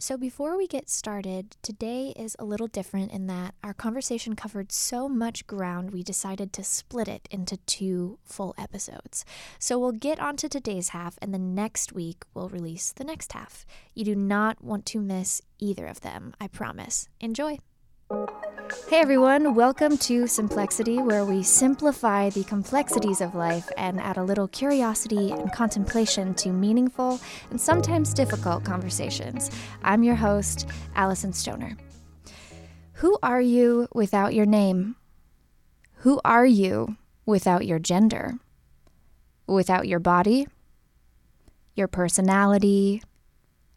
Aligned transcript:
So, 0.00 0.16
before 0.16 0.56
we 0.56 0.66
get 0.66 0.88
started, 0.88 1.56
today 1.60 2.14
is 2.16 2.34
a 2.38 2.44
little 2.46 2.68
different 2.68 3.12
in 3.12 3.26
that 3.26 3.54
our 3.62 3.74
conversation 3.74 4.34
covered 4.34 4.72
so 4.72 5.10
much 5.10 5.46
ground 5.46 5.90
we 5.90 6.02
decided 6.02 6.54
to 6.54 6.64
split 6.64 7.06
it 7.06 7.28
into 7.30 7.58
two 7.58 8.18
full 8.24 8.54
episodes. 8.56 9.26
So, 9.58 9.78
we'll 9.78 9.92
get 9.92 10.18
onto 10.18 10.48
today's 10.48 10.88
half, 10.88 11.18
and 11.20 11.34
the 11.34 11.38
next 11.38 11.92
week 11.92 12.24
we'll 12.32 12.48
release 12.48 12.92
the 12.92 13.04
next 13.04 13.34
half. 13.34 13.66
You 13.94 14.06
do 14.06 14.14
not 14.14 14.64
want 14.64 14.86
to 14.86 15.02
miss 15.02 15.42
either 15.58 15.84
of 15.84 16.00
them, 16.00 16.32
I 16.40 16.48
promise. 16.48 17.06
Enjoy! 17.20 17.58
Hey 18.70 19.00
everyone, 19.00 19.56
welcome 19.56 19.98
to 19.98 20.24
Simplexity, 20.24 21.04
where 21.04 21.24
we 21.24 21.42
simplify 21.42 22.30
the 22.30 22.44
complexities 22.44 23.20
of 23.20 23.34
life 23.34 23.68
and 23.76 24.00
add 24.00 24.16
a 24.16 24.22
little 24.22 24.46
curiosity 24.46 25.32
and 25.32 25.52
contemplation 25.52 26.34
to 26.34 26.50
meaningful 26.50 27.18
and 27.50 27.60
sometimes 27.60 28.14
difficult 28.14 28.64
conversations. 28.64 29.50
I'm 29.82 30.04
your 30.04 30.14
host, 30.14 30.68
Alyson 30.94 31.32
Stoner. 31.32 31.76
Who 32.94 33.18
are 33.24 33.40
you 33.40 33.88
without 33.92 34.34
your 34.34 34.46
name? 34.46 34.94
Who 35.96 36.20
are 36.24 36.46
you 36.46 36.96
without 37.26 37.66
your 37.66 37.80
gender? 37.80 38.34
Without 39.48 39.88
your 39.88 39.98
body? 39.98 40.46
Your 41.74 41.88
personality? 41.88 43.02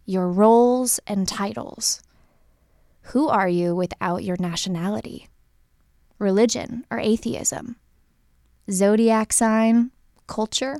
Your 0.05 0.29
roles 0.29 0.99
and 1.07 1.27
titles? 1.27 2.03
Who 3.07 3.27
are 3.27 3.49
you 3.49 3.75
without 3.75 4.23
your 4.23 4.37
nationality, 4.39 5.27
religion, 6.19 6.85
or 6.89 6.99
atheism? 6.99 7.75
Zodiac 8.71 9.33
sign, 9.33 9.91
culture? 10.27 10.77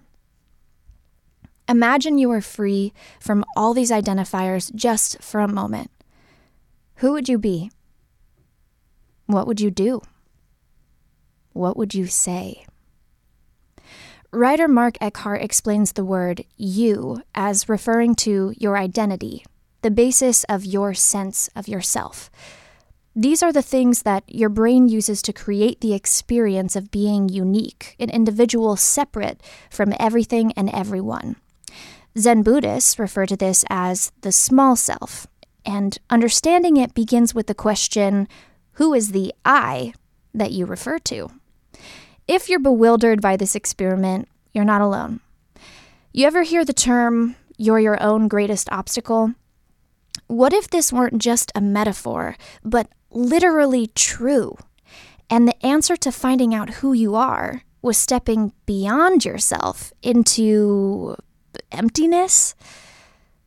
Imagine 1.67 2.17
you 2.17 2.29
were 2.29 2.41
free 2.41 2.93
from 3.19 3.43
all 3.55 3.73
these 3.73 3.91
identifiers 3.91 4.73
just 4.73 5.21
for 5.21 5.41
a 5.41 5.47
moment. 5.47 5.91
Who 6.97 7.11
would 7.13 7.27
you 7.27 7.37
be? 7.37 7.71
What 9.25 9.47
would 9.47 9.59
you 9.59 9.71
do? 9.71 10.01
What 11.51 11.77
would 11.77 11.93
you 11.93 12.07
say? 12.07 12.65
Writer 14.31 14.67
Mark 14.67 14.97
Eckhart 14.99 15.41
explains 15.41 15.91
the 15.91 16.03
word 16.03 16.43
you 16.57 17.21
as 17.35 17.69
referring 17.69 18.15
to 18.15 18.53
your 18.57 18.77
identity, 18.77 19.45
the 19.83 19.91
basis 19.91 20.43
of 20.45 20.65
your 20.65 20.93
sense 20.93 21.49
of 21.55 21.67
yourself. 21.67 22.31
These 23.15 23.43
are 23.43 23.53
the 23.53 23.61
things 23.61 24.01
that 24.01 24.23
your 24.27 24.49
brain 24.49 24.87
uses 24.87 25.21
to 25.21 25.33
create 25.33 25.81
the 25.81 25.93
experience 25.93 26.75
of 26.75 26.89
being 26.89 27.29
unique, 27.29 27.95
an 27.99 28.09
individual 28.09 28.75
separate 28.75 29.39
from 29.69 29.93
everything 29.99 30.51
and 30.53 30.69
everyone. 30.71 31.35
Zen 32.17 32.41
Buddhists 32.41 32.97
refer 32.97 33.27
to 33.27 33.37
this 33.37 33.63
as 33.69 34.11
the 34.21 34.31
small 34.31 34.75
self, 34.75 35.27
and 35.63 35.99
understanding 36.09 36.77
it 36.77 36.95
begins 36.95 37.35
with 37.35 37.45
the 37.45 37.53
question 37.53 38.27
who 38.73 38.93
is 38.95 39.11
the 39.11 39.33
I 39.45 39.93
that 40.33 40.51
you 40.51 40.65
refer 40.65 40.97
to? 40.99 41.29
If 42.27 42.49
you're 42.49 42.59
bewildered 42.59 43.21
by 43.21 43.37
this 43.37 43.55
experiment, 43.55 44.27
you're 44.53 44.65
not 44.65 44.81
alone. 44.81 45.19
You 46.11 46.25
ever 46.25 46.41
hear 46.41 46.65
the 46.65 46.73
term, 46.73 47.35
you're 47.57 47.79
your 47.79 48.01
own 48.01 48.27
greatest 48.27 48.71
obstacle? 48.71 49.33
What 50.27 50.53
if 50.53 50.69
this 50.69 50.93
weren't 50.93 51.21
just 51.21 51.51
a 51.55 51.61
metaphor, 51.61 52.35
but 52.63 52.87
literally 53.11 53.87
true? 53.87 54.57
And 55.29 55.47
the 55.47 55.65
answer 55.65 55.95
to 55.97 56.11
finding 56.11 56.53
out 56.53 56.75
who 56.75 56.93
you 56.93 57.15
are 57.15 57.63
was 57.81 57.97
stepping 57.97 58.53
beyond 58.65 59.25
yourself 59.25 59.93
into 60.01 61.15
emptiness? 61.71 62.55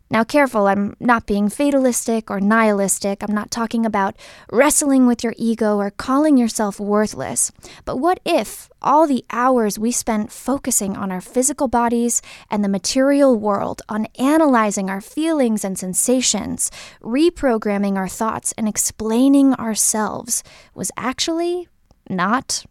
Now, 0.09 0.23
careful, 0.23 0.69
I'm 0.69 0.95
not 1.01 1.27
being 1.27 1.49
fatalistic 1.49 2.31
or 2.31 2.39
nihilistic. 2.39 3.23
I'm 3.23 3.35
not 3.35 3.51
talking 3.51 3.85
about 3.85 4.15
wrestling 4.53 5.07
with 5.07 5.25
your 5.25 5.35
ego 5.37 5.79
or 5.79 5.91
calling 5.91 6.37
yourself 6.37 6.79
worthless. 6.79 7.51
But 7.85 7.99
what 7.99 8.21
if 8.25 8.71
all 8.81 9.09
the 9.09 9.25
hours 9.33 9.81
we 9.81 9.91
spent 9.91 10.31
focusing 10.31 10.97
on 10.97 11.11
our 11.11 11.21
physical 11.21 11.67
bodies 11.67 12.23
and 12.49 12.63
the 12.63 12.69
material 12.69 13.37
world, 13.37 13.83
on 13.89 14.07
analyzing 14.17 14.89
our 14.89 15.01
feelings 15.01 15.65
and 15.65 15.77
sensations, 15.77 16.71
reprogramming 17.03 17.97
our 17.97 18.09
thoughts, 18.09 18.55
and 18.57 18.69
explaining 18.69 19.55
ourselves 19.55 20.45
was 20.73 20.93
actually 20.97 21.67
not 22.09 22.65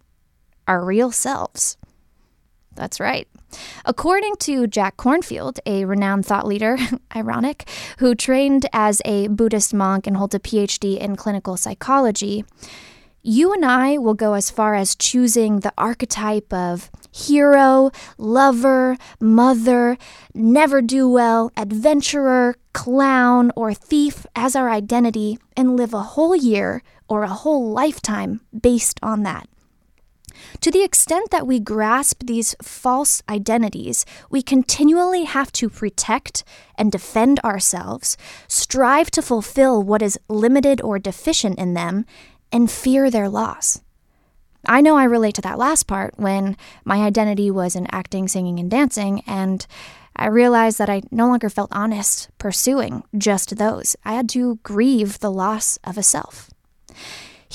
our 0.69 0.85
real 0.85 1.11
selves? 1.11 1.75
That's 2.75 2.99
right. 2.99 3.27
According 3.85 4.35
to 4.41 4.67
Jack 4.67 4.97
Kornfield, 4.97 5.59
a 5.65 5.85
renowned 5.85 6.25
thought 6.25 6.45
leader, 6.45 6.77
ironic, 7.15 7.69
who 7.99 8.15
trained 8.15 8.67
as 8.73 9.01
a 9.05 9.27
Buddhist 9.27 9.73
monk 9.73 10.07
and 10.07 10.17
holds 10.17 10.35
a 10.35 10.39
PhD 10.39 10.97
in 10.97 11.15
clinical 11.15 11.57
psychology, 11.57 12.43
you 13.27 13.51
and 13.53 13.65
I 13.65 13.97
will 13.97 14.13
go 14.13 14.33
as 14.33 14.51
far 14.51 14.75
as 14.75 14.95
choosing 14.95 15.61
the 15.61 15.73
archetype 15.79 16.53
of 16.53 16.91
hero, 17.11 17.89
lover, 18.19 18.97
mother, 19.19 19.97
never 20.35 20.79
do 20.79 21.09
well, 21.09 21.51
adventurer, 21.57 22.55
clown, 22.73 23.51
or 23.55 23.73
thief 23.73 24.27
as 24.35 24.55
our 24.55 24.69
identity 24.69 25.39
and 25.57 25.75
live 25.75 25.91
a 25.93 26.03
whole 26.03 26.35
year 26.35 26.83
or 27.07 27.23
a 27.23 27.29
whole 27.29 27.71
lifetime 27.71 28.41
based 28.61 28.99
on 29.01 29.23
that. 29.23 29.49
To 30.61 30.71
the 30.71 30.83
extent 30.83 31.31
that 31.31 31.47
we 31.47 31.59
grasp 31.59 32.23
these 32.25 32.55
false 32.61 33.21
identities, 33.29 34.05
we 34.29 34.41
continually 34.41 35.25
have 35.25 35.51
to 35.53 35.69
protect 35.69 36.43
and 36.77 36.91
defend 36.91 37.39
ourselves, 37.41 38.17
strive 38.47 39.11
to 39.11 39.21
fulfill 39.21 39.83
what 39.83 40.01
is 40.01 40.19
limited 40.27 40.81
or 40.81 40.99
deficient 40.99 41.59
in 41.59 41.73
them, 41.73 42.05
and 42.51 42.71
fear 42.71 43.09
their 43.09 43.29
loss. 43.29 43.81
I 44.67 44.81
know 44.81 44.97
I 44.97 45.03
relate 45.03 45.35
to 45.35 45.41
that 45.41 45.59
last 45.59 45.83
part 45.83 46.17
when 46.17 46.57
my 46.83 47.03
identity 47.03 47.51
was 47.51 47.75
in 47.75 47.87
acting, 47.91 48.27
singing, 48.27 48.59
and 48.59 48.71
dancing, 48.71 49.21
and 49.27 49.65
I 50.15 50.27
realized 50.27 50.77
that 50.77 50.89
I 50.89 51.01
no 51.11 51.27
longer 51.27 51.49
felt 51.49 51.69
honest 51.71 52.29
pursuing 52.37 53.03
just 53.17 53.57
those. 53.57 53.95
I 54.05 54.13
had 54.13 54.29
to 54.29 54.59
grieve 54.63 55.19
the 55.19 55.31
loss 55.31 55.77
of 55.83 55.97
a 55.97 56.03
self. 56.03 56.49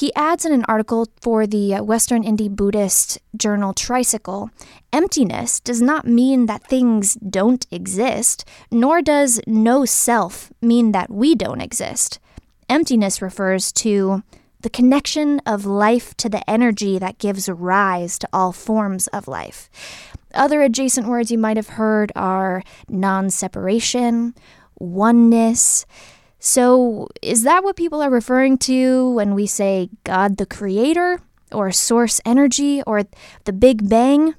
He 0.00 0.14
adds 0.14 0.46
in 0.46 0.52
an 0.54 0.64
article 0.66 1.08
for 1.20 1.46
the 1.46 1.74
Western 1.82 2.22
Indie 2.22 2.48
Buddhist 2.48 3.18
journal 3.36 3.74
Tricycle 3.74 4.48
emptiness 4.94 5.60
does 5.60 5.82
not 5.82 6.06
mean 6.06 6.46
that 6.46 6.66
things 6.66 7.16
don't 7.16 7.66
exist, 7.70 8.46
nor 8.70 9.02
does 9.02 9.42
no 9.46 9.84
self 9.84 10.50
mean 10.62 10.92
that 10.92 11.10
we 11.10 11.34
don't 11.34 11.60
exist. 11.60 12.18
Emptiness 12.66 13.20
refers 13.20 13.72
to 13.72 14.22
the 14.62 14.70
connection 14.70 15.38
of 15.44 15.66
life 15.66 16.16
to 16.16 16.30
the 16.30 16.48
energy 16.48 16.98
that 16.98 17.18
gives 17.18 17.46
rise 17.50 18.18
to 18.20 18.28
all 18.32 18.52
forms 18.52 19.06
of 19.08 19.28
life. 19.28 19.68
Other 20.32 20.62
adjacent 20.62 21.08
words 21.08 21.30
you 21.30 21.36
might 21.36 21.58
have 21.58 21.76
heard 21.76 22.10
are 22.16 22.62
non 22.88 23.28
separation, 23.28 24.34
oneness, 24.78 25.84
so, 26.42 27.08
is 27.20 27.42
that 27.42 27.62
what 27.62 27.76
people 27.76 28.00
are 28.00 28.08
referring 28.08 28.56
to 28.58 29.10
when 29.12 29.34
we 29.34 29.46
say 29.46 29.90
God 30.04 30.38
the 30.38 30.46
Creator, 30.46 31.20
or 31.52 31.70
source 31.70 32.18
energy, 32.24 32.82
or 32.86 33.02
the 33.44 33.52
Big 33.52 33.90
Bang? 33.90 34.34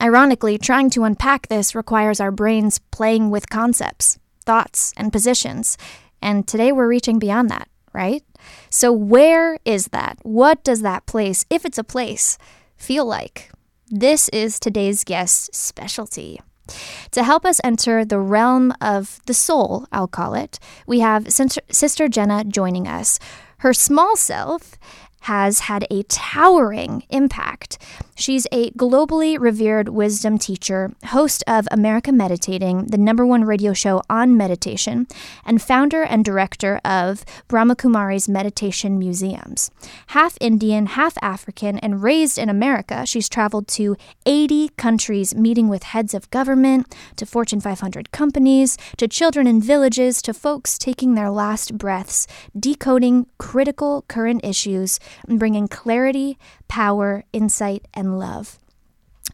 Ironically, 0.00 0.56
trying 0.56 0.88
to 0.90 1.04
unpack 1.04 1.48
this 1.48 1.74
requires 1.74 2.20
our 2.20 2.30
brains 2.30 2.78
playing 2.90 3.28
with 3.28 3.50
concepts, 3.50 4.18
thoughts, 4.46 4.94
and 4.96 5.12
positions. 5.12 5.76
And 6.22 6.48
today 6.48 6.72
we're 6.72 6.88
reaching 6.88 7.18
beyond 7.18 7.50
that, 7.50 7.68
right? 7.92 8.24
So, 8.70 8.90
where 8.90 9.58
is 9.66 9.88
that? 9.88 10.18
What 10.22 10.64
does 10.64 10.80
that 10.80 11.04
place, 11.04 11.44
if 11.50 11.66
it's 11.66 11.78
a 11.78 11.84
place, 11.84 12.38
feel 12.78 13.04
like? 13.04 13.50
This 13.88 14.30
is 14.30 14.58
today's 14.58 15.04
guest's 15.04 15.54
specialty. 15.58 16.40
To 17.12 17.22
help 17.22 17.44
us 17.44 17.60
enter 17.64 18.04
the 18.04 18.18
realm 18.18 18.72
of 18.80 19.20
the 19.26 19.34
soul, 19.34 19.86
I'll 19.92 20.08
call 20.08 20.34
it, 20.34 20.58
we 20.86 21.00
have 21.00 21.32
Sister 21.32 22.08
Jenna 22.08 22.44
joining 22.44 22.86
us. 22.86 23.18
Her 23.58 23.72
small 23.72 24.16
self 24.16 24.76
has 25.22 25.60
had 25.60 25.86
a 25.90 26.02
towering 26.04 27.04
impact. 27.10 27.78
She's 28.20 28.46
a 28.52 28.70
globally 28.72 29.40
revered 29.40 29.88
wisdom 29.88 30.36
teacher, 30.36 30.92
host 31.06 31.42
of 31.46 31.66
America 31.70 32.12
Meditating, 32.12 32.88
the 32.88 32.98
number 32.98 33.24
one 33.24 33.44
radio 33.44 33.72
show 33.72 34.02
on 34.10 34.36
meditation, 34.36 35.06
and 35.42 35.62
founder 35.62 36.02
and 36.02 36.22
director 36.22 36.82
of 36.84 37.24
Brahma 37.48 37.76
Kumaris 37.76 38.28
Meditation 38.28 38.98
Museums. 38.98 39.70
Half 40.08 40.36
Indian, 40.38 40.84
half 40.84 41.16
African, 41.22 41.78
and 41.78 42.02
raised 42.02 42.36
in 42.36 42.50
America, 42.50 43.06
she's 43.06 43.26
traveled 43.26 43.66
to 43.68 43.96
80 44.26 44.68
countries 44.76 45.34
meeting 45.34 45.68
with 45.70 45.84
heads 45.84 46.12
of 46.12 46.30
government, 46.30 46.94
to 47.16 47.24
Fortune 47.24 47.62
500 47.62 48.10
companies, 48.10 48.76
to 48.98 49.08
children 49.08 49.46
in 49.46 49.62
villages, 49.62 50.20
to 50.20 50.34
folks 50.34 50.76
taking 50.76 51.14
their 51.14 51.30
last 51.30 51.78
breaths, 51.78 52.26
decoding 52.54 53.28
critical 53.38 54.04
current 54.08 54.44
issues, 54.44 55.00
and 55.26 55.38
bringing 55.38 55.68
clarity, 55.68 56.36
power, 56.68 57.24
insight, 57.32 57.88
and 57.94 58.09
love. 58.18 58.58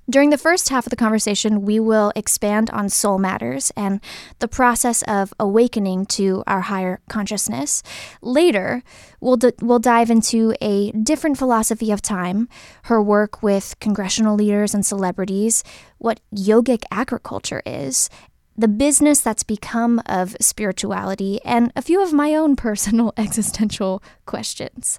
During 0.09 0.31
the 0.31 0.39
first 0.39 0.69
half 0.69 0.87
of 0.87 0.91
the 0.91 0.97
conversation, 0.97 1.63
we 1.63 1.81
will 1.81 2.13
expand 2.15 2.71
on 2.71 2.89
soul 2.89 3.19
matters 3.19 3.73
and 3.77 4.01
the 4.39 4.47
process 4.47 5.03
of 5.03 5.35
awakening 5.41 6.07
to 6.07 6.45
our 6.47 6.63
higher 6.63 7.01
consciousness. 7.09 7.83
Later, 8.23 8.85
we'll, 9.21 9.37
d- 9.37 9.53
we'll 9.61 9.81
dive 9.81 10.11
into 10.11 10.55
a 10.61 10.93
different 10.93 11.39
philosophy 11.39 11.91
of 11.91 12.03
time, 12.03 12.49
her 12.85 13.03
work 13.03 13.43
with 13.43 13.75
congressional 13.81 14.37
leaders 14.37 14.75
and 14.75 14.87
celebrities, 14.87 15.65
what 15.99 16.21
yogic 16.33 16.85
agriculture 16.93 17.63
is, 17.67 18.09
the 18.57 18.69
business 18.69 19.21
that's 19.21 19.43
become 19.43 20.01
of 20.07 20.37
spirituality, 20.41 21.41
and 21.45 21.73
a 21.77 21.83
few 21.83 22.03
of 22.03 22.13
my 22.13 22.35
own 22.35 22.57
personal 22.67 23.13
existential 23.17 24.03
questions. 24.25 24.99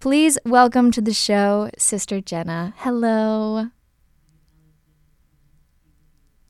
Please 0.00 0.38
welcome 0.44 0.90
to 0.90 1.00
the 1.00 1.14
show, 1.14 1.70
Sister 1.78 2.20
Jenna. 2.20 2.74
Hello 2.78 3.68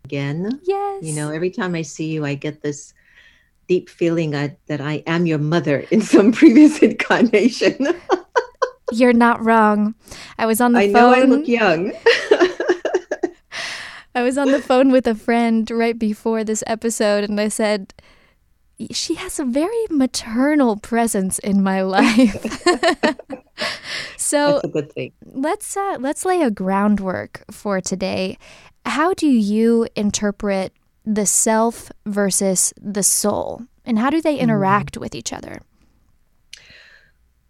again. 0.06 0.60
Yes. 0.62 1.02
You 1.02 1.14
know, 1.16 1.30
every 1.32 1.50
time 1.50 1.74
I 1.74 1.82
see 1.82 2.12
you, 2.12 2.24
I 2.24 2.34
get 2.34 2.62
this 2.62 2.94
deep 3.66 3.90
feeling 3.90 4.36
I, 4.36 4.56
that 4.68 4.80
I 4.80 5.02
am 5.06 5.26
your 5.26 5.38
mother 5.38 5.80
in 5.90 6.00
some 6.14 6.30
previous 6.30 6.78
incarnation. 6.90 7.88
You're 8.92 9.12
not 9.12 9.44
wrong. 9.44 9.96
I 10.38 10.46
was 10.46 10.60
on 10.60 10.72
the 10.72 10.78
I 10.78 10.92
phone. 10.92 10.92
know 10.92 11.12
I 11.12 11.22
look 11.22 11.48
young. 11.48 11.92
I 14.16 14.22
was 14.22 14.38
on 14.38 14.50
the 14.50 14.62
phone 14.62 14.90
with 14.92 15.06
a 15.06 15.14
friend 15.14 15.70
right 15.70 15.98
before 15.98 16.42
this 16.42 16.64
episode, 16.66 17.22
and 17.24 17.38
I 17.38 17.48
said, 17.48 17.92
she 18.90 19.16
has 19.16 19.38
a 19.38 19.44
very 19.44 19.86
maternal 19.90 20.78
presence 20.78 21.38
in 21.38 21.62
my 21.62 21.82
life. 21.82 22.42
so 24.16 24.52
That's 24.52 24.64
a 24.64 24.68
good 24.68 24.90
thing. 24.92 25.12
let's 25.22 25.76
uh, 25.76 25.98
let's 26.00 26.24
lay 26.24 26.40
a 26.40 26.50
groundwork 26.50 27.44
for 27.50 27.82
today. 27.82 28.38
How 28.86 29.12
do 29.12 29.26
you 29.26 29.86
interpret 29.94 30.72
the 31.04 31.26
self 31.26 31.92
versus 32.06 32.72
the 32.80 33.02
soul, 33.02 33.66
and 33.84 33.98
how 33.98 34.08
do 34.08 34.22
they 34.22 34.38
interact 34.38 34.96
with 34.96 35.14
each 35.14 35.30
other? 35.30 35.60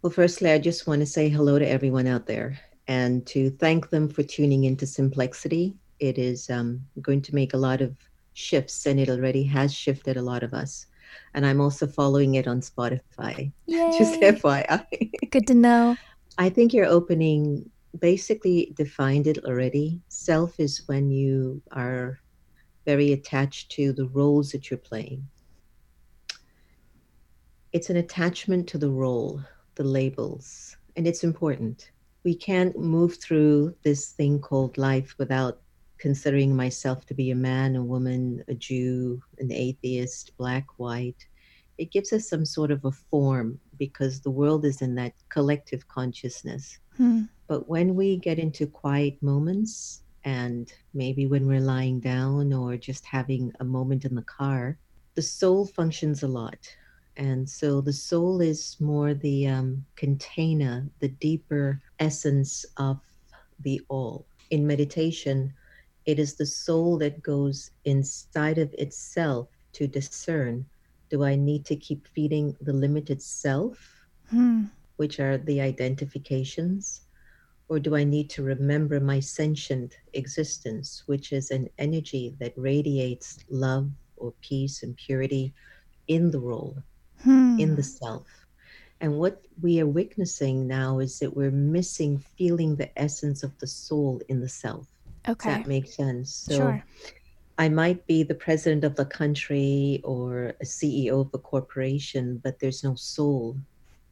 Well, 0.01 0.11
firstly, 0.11 0.51
I 0.51 0.59
just 0.59 0.85
want 0.85 0.99
to 0.99 1.05
say 1.05 1.29
hello 1.29 1.59
to 1.59 1.67
everyone 1.67 2.07
out 2.07 2.25
there 2.25 2.59
and 2.89 3.25
to 3.27 3.51
thank 3.51 3.89
them 3.89 4.09
for 4.09 4.21
tuning 4.21 4.65
into 4.65 4.85
Simplexity. 4.85 5.73
It 5.99 6.17
is 6.17 6.49
um, 6.49 6.81
going 7.01 7.21
to 7.23 7.35
make 7.35 7.53
a 7.53 7.57
lot 7.57 7.81
of 7.81 7.95
shifts, 8.33 8.85
and 8.85 8.99
it 8.99 9.09
already 9.09 9.43
has 9.43 9.73
shifted 9.73 10.17
a 10.17 10.21
lot 10.21 10.43
of 10.43 10.53
us. 10.53 10.85
And 11.33 11.45
I'm 11.45 11.61
also 11.61 11.87
following 11.87 12.35
it 12.35 12.47
on 12.47 12.61
Spotify. 12.61 13.51
Just 13.69 14.21
FYI. 14.21 15.11
Good 15.29 15.47
to 15.47 15.53
know. 15.53 15.97
I 16.37 16.49
think 16.49 16.73
your 16.73 16.85
opening 16.85 17.69
basically 17.99 18.73
defined 18.75 19.27
it 19.27 19.43
already. 19.45 20.01
Self 20.09 20.59
is 20.59 20.83
when 20.87 21.09
you 21.09 21.61
are 21.71 22.19
very 22.85 23.11
attached 23.11 23.71
to 23.71 23.91
the 23.91 24.05
roles 24.07 24.51
that 24.51 24.69
you're 24.69 24.77
playing. 24.77 25.27
It's 27.73 27.89
an 27.89 27.97
attachment 27.97 28.67
to 28.69 28.77
the 28.77 28.89
role, 28.89 29.41
the 29.75 29.83
labels, 29.83 30.77
and 30.95 31.07
it's 31.07 31.23
important. 31.23 31.91
We 32.23 32.35
can't 32.35 32.77
move 32.77 33.17
through 33.17 33.75
this 33.83 34.11
thing 34.11 34.39
called 34.39 34.77
life 34.77 35.15
without 35.17 35.61
considering 35.97 36.55
myself 36.55 37.05
to 37.07 37.13
be 37.13 37.31
a 37.31 37.35
man, 37.35 37.75
a 37.75 37.83
woman, 37.83 38.43
a 38.47 38.53
Jew, 38.53 39.21
an 39.39 39.51
atheist, 39.51 40.31
black, 40.37 40.65
white. 40.77 41.25
It 41.77 41.91
gives 41.91 42.11
us 42.13 42.27
some 42.27 42.45
sort 42.45 42.71
of 42.71 42.85
a 42.85 42.91
form 42.91 43.59
because 43.77 44.21
the 44.21 44.31
world 44.31 44.65
is 44.65 44.81
in 44.81 44.95
that 44.95 45.13
collective 45.29 45.87
consciousness. 45.87 46.79
Hmm. 46.97 47.23
But 47.47 47.69
when 47.69 47.95
we 47.95 48.17
get 48.17 48.39
into 48.39 48.67
quiet 48.67 49.21
moments, 49.21 50.01
and 50.23 50.73
maybe 50.93 51.25
when 51.25 51.47
we're 51.47 51.61
lying 51.61 52.01
down 52.01 52.51
or 52.51 52.75
just 52.75 53.05
having 53.05 53.53
a 53.59 53.63
moment 53.63 54.03
in 54.03 54.13
the 54.13 54.23
car, 54.23 54.77
the 55.15 55.21
soul 55.21 55.65
functions 55.65 56.21
a 56.23 56.27
lot. 56.27 56.57
And 57.15 57.49
so 57.49 57.81
the 57.81 57.93
soul 57.93 58.41
is 58.41 58.75
more 58.79 59.13
the 59.13 59.47
um, 59.47 59.85
container, 59.95 60.85
the 60.99 61.07
deeper 61.07 61.81
essence 61.99 62.65
of 62.75 62.99
the 63.61 63.81
all. 63.87 64.25
In 64.49 64.67
meditation, 64.67 65.53
it 66.07 66.19
is 66.19 66.35
the 66.37 66.47
soul 66.47 66.99
that 66.99 67.23
goes 67.23 67.71
inside 67.85 68.59
of 68.59 68.73
itself 68.79 69.49
to 69.73 69.87
discern 69.87 70.65
do 71.09 71.23
I 71.23 71.35
need 71.35 71.65
to 71.67 71.75
keep 71.77 72.07
feeding 72.07 72.55
the 72.61 72.73
limited 72.73 73.21
self, 73.21 74.07
Hmm. 74.29 74.65
which 74.97 75.19
are 75.19 75.37
the 75.37 75.61
identifications, 75.61 77.01
or 77.69 77.79
do 77.79 77.95
I 77.95 78.03
need 78.03 78.29
to 78.31 78.43
remember 78.43 78.99
my 78.99 79.19
sentient 79.19 79.95
existence, 80.13 81.03
which 81.07 81.31
is 81.33 81.51
an 81.51 81.69
energy 81.77 82.35
that 82.39 82.53
radiates 82.57 83.39
love 83.49 83.91
or 84.17 84.33
peace 84.41 84.83
and 84.83 84.95
purity 84.97 85.53
in 86.07 86.31
the 86.31 86.39
role, 86.39 86.83
Hmm. 87.23 87.57
in 87.57 87.75
the 87.75 87.83
self? 87.83 88.47
And 89.01 89.19
what 89.19 89.47
we 89.61 89.79
are 89.79 89.87
witnessing 89.87 90.67
now 90.67 90.99
is 90.99 91.19
that 91.19 91.35
we're 91.35 91.51
missing 91.51 92.19
feeling 92.19 92.77
the 92.77 92.97
essence 92.99 93.43
of 93.43 93.57
the 93.59 93.67
soul 93.67 94.21
in 94.29 94.41
the 94.41 94.49
self. 94.49 94.96
Does 95.27 95.45
okay. 95.45 95.53
that 95.59 95.67
make 95.67 95.87
sense? 95.87 96.33
So 96.35 96.55
Sure. 96.57 96.83
I 97.57 97.69
might 97.69 98.05
be 98.07 98.23
the 98.23 98.35
president 98.35 98.83
of 98.83 98.95
the 98.95 99.05
country 99.05 100.01
or 100.03 100.53
a 100.61 100.65
CEO 100.65 101.21
of 101.21 101.29
a 101.33 101.39
corporation, 101.39 102.39
but 102.43 102.59
there's 102.59 102.83
no 102.83 102.95
soul 102.95 103.57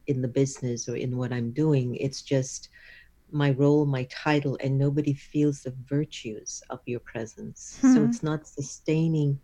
in 0.06 0.22
the 0.22 0.28
business 0.28 0.88
or 0.88 0.96
in 0.96 1.16
what 1.16 1.32
I'm 1.32 1.52
doing. 1.52 1.96
It's 1.96 2.22
just 2.22 2.68
my 3.30 3.50
role, 3.52 3.86
my 3.86 4.04
title, 4.10 4.56
and 4.62 4.78
nobody 4.78 5.14
feels 5.14 5.62
the 5.62 5.74
virtues 5.84 6.62
of 6.70 6.80
your 6.86 7.00
presence. 7.00 7.80
So 7.82 8.02
Hmm. 8.02 8.04
it's 8.04 8.22
not 8.22 8.46
sustaining 8.46 9.40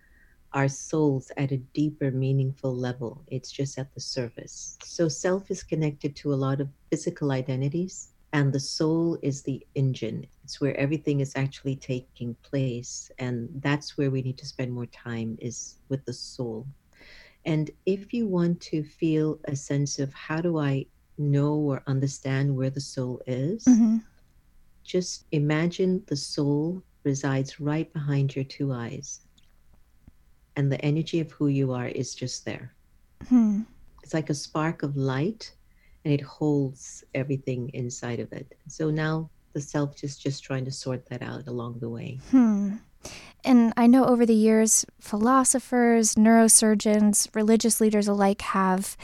our 0.52 0.68
souls 0.68 1.30
at 1.36 1.52
a 1.52 1.58
deeper, 1.58 2.10
meaningful 2.10 2.75
level. 2.76 3.25
It's 3.28 3.50
just 3.50 3.78
at 3.78 3.94
the 3.94 4.00
surface. 4.00 4.78
So 4.82 5.08
self 5.08 5.50
is 5.50 5.62
connected 5.62 6.16
to 6.16 6.32
a 6.32 6.36
lot 6.36 6.60
of 6.60 6.70
physical 6.90 7.32
identities, 7.32 8.12
and 8.32 8.52
the 8.52 8.61
soul 8.61 9.19
is 9.23 9.43
the 9.43 9.67
engine. 9.75 10.26
It's 10.44 10.61
where 10.61 10.76
everything 10.79 11.20
is 11.20 11.34
actually 11.37 11.76
taking 11.76 12.25
place, 12.43 13.11
and 13.19 13.49
that's 13.49 13.87
where 13.87 14.11
we 14.11 14.23
need 14.23 14.38
to 14.38 14.46
spend 14.46 14.73
more 14.73 14.87
time 14.87 15.37
is 15.40 15.76
with 15.88 16.05
the 16.05 16.12
soul. 16.12 16.67
And 17.44 17.70
if 17.87 18.12
you 18.12 18.26
want 18.26 18.61
to 18.62 18.82
feel 18.82 19.38
a 19.46 19.56
sense 19.56 19.99
of 19.99 20.12
how 20.14 20.40
do 20.40 20.58
I 20.58 20.87
know 21.19 21.55
or 21.55 21.82
understand 21.87 22.56
where 22.56 22.70
the 22.70 22.81
soul 22.81 23.20
is, 23.26 23.64
hmm 23.67 23.99
just 24.85 25.26
imagine 25.32 26.02
the 26.06 26.17
soul 26.17 26.82
resides 27.05 27.61
right 27.61 27.93
behind 27.93 28.35
your 28.35 28.44
two 28.44 28.73
eyes. 28.73 29.20
And 30.56 30.70
the 30.73 30.81
energy 30.85 31.20
of 31.20 31.32
who 31.32 31.49
you 31.49 31.73
are 31.73 31.88
is 31.88 32.14
just 32.14 32.44
there. 32.44 32.75
Hmm. 33.28 33.62
It's 34.02 34.14
like 34.14 34.31
a 34.31 34.35
spark 34.35 34.82
of 34.82 34.96
light 34.96 35.55
and 36.04 36.12
it 36.12 36.21
holds 36.21 37.04
everything 37.14 37.71
inside 37.75 38.21
of 38.21 38.32
it. 38.32 38.56
So 38.68 38.90
now 38.90 39.30
the 39.52 39.61
self 39.61 39.97
just 39.97 40.21
just 40.23 40.42
trying 40.42 40.64
to 40.64 40.73
sort 40.73 41.06
that 41.06 41.23
out 41.23 41.47
along 41.47 41.78
the 41.80 41.88
way. 41.88 42.18
Hmm. 42.30 42.76
And 43.44 43.73
I 43.76 43.88
know 43.88 44.04
over 44.04 44.25
the 44.25 44.35
years, 44.35 44.87
philosophers, 45.00 46.14
neurosurgeons, 46.14 47.28
religious 47.35 47.80
leaders 47.80 48.06
alike 48.06 48.40
have 48.42 48.97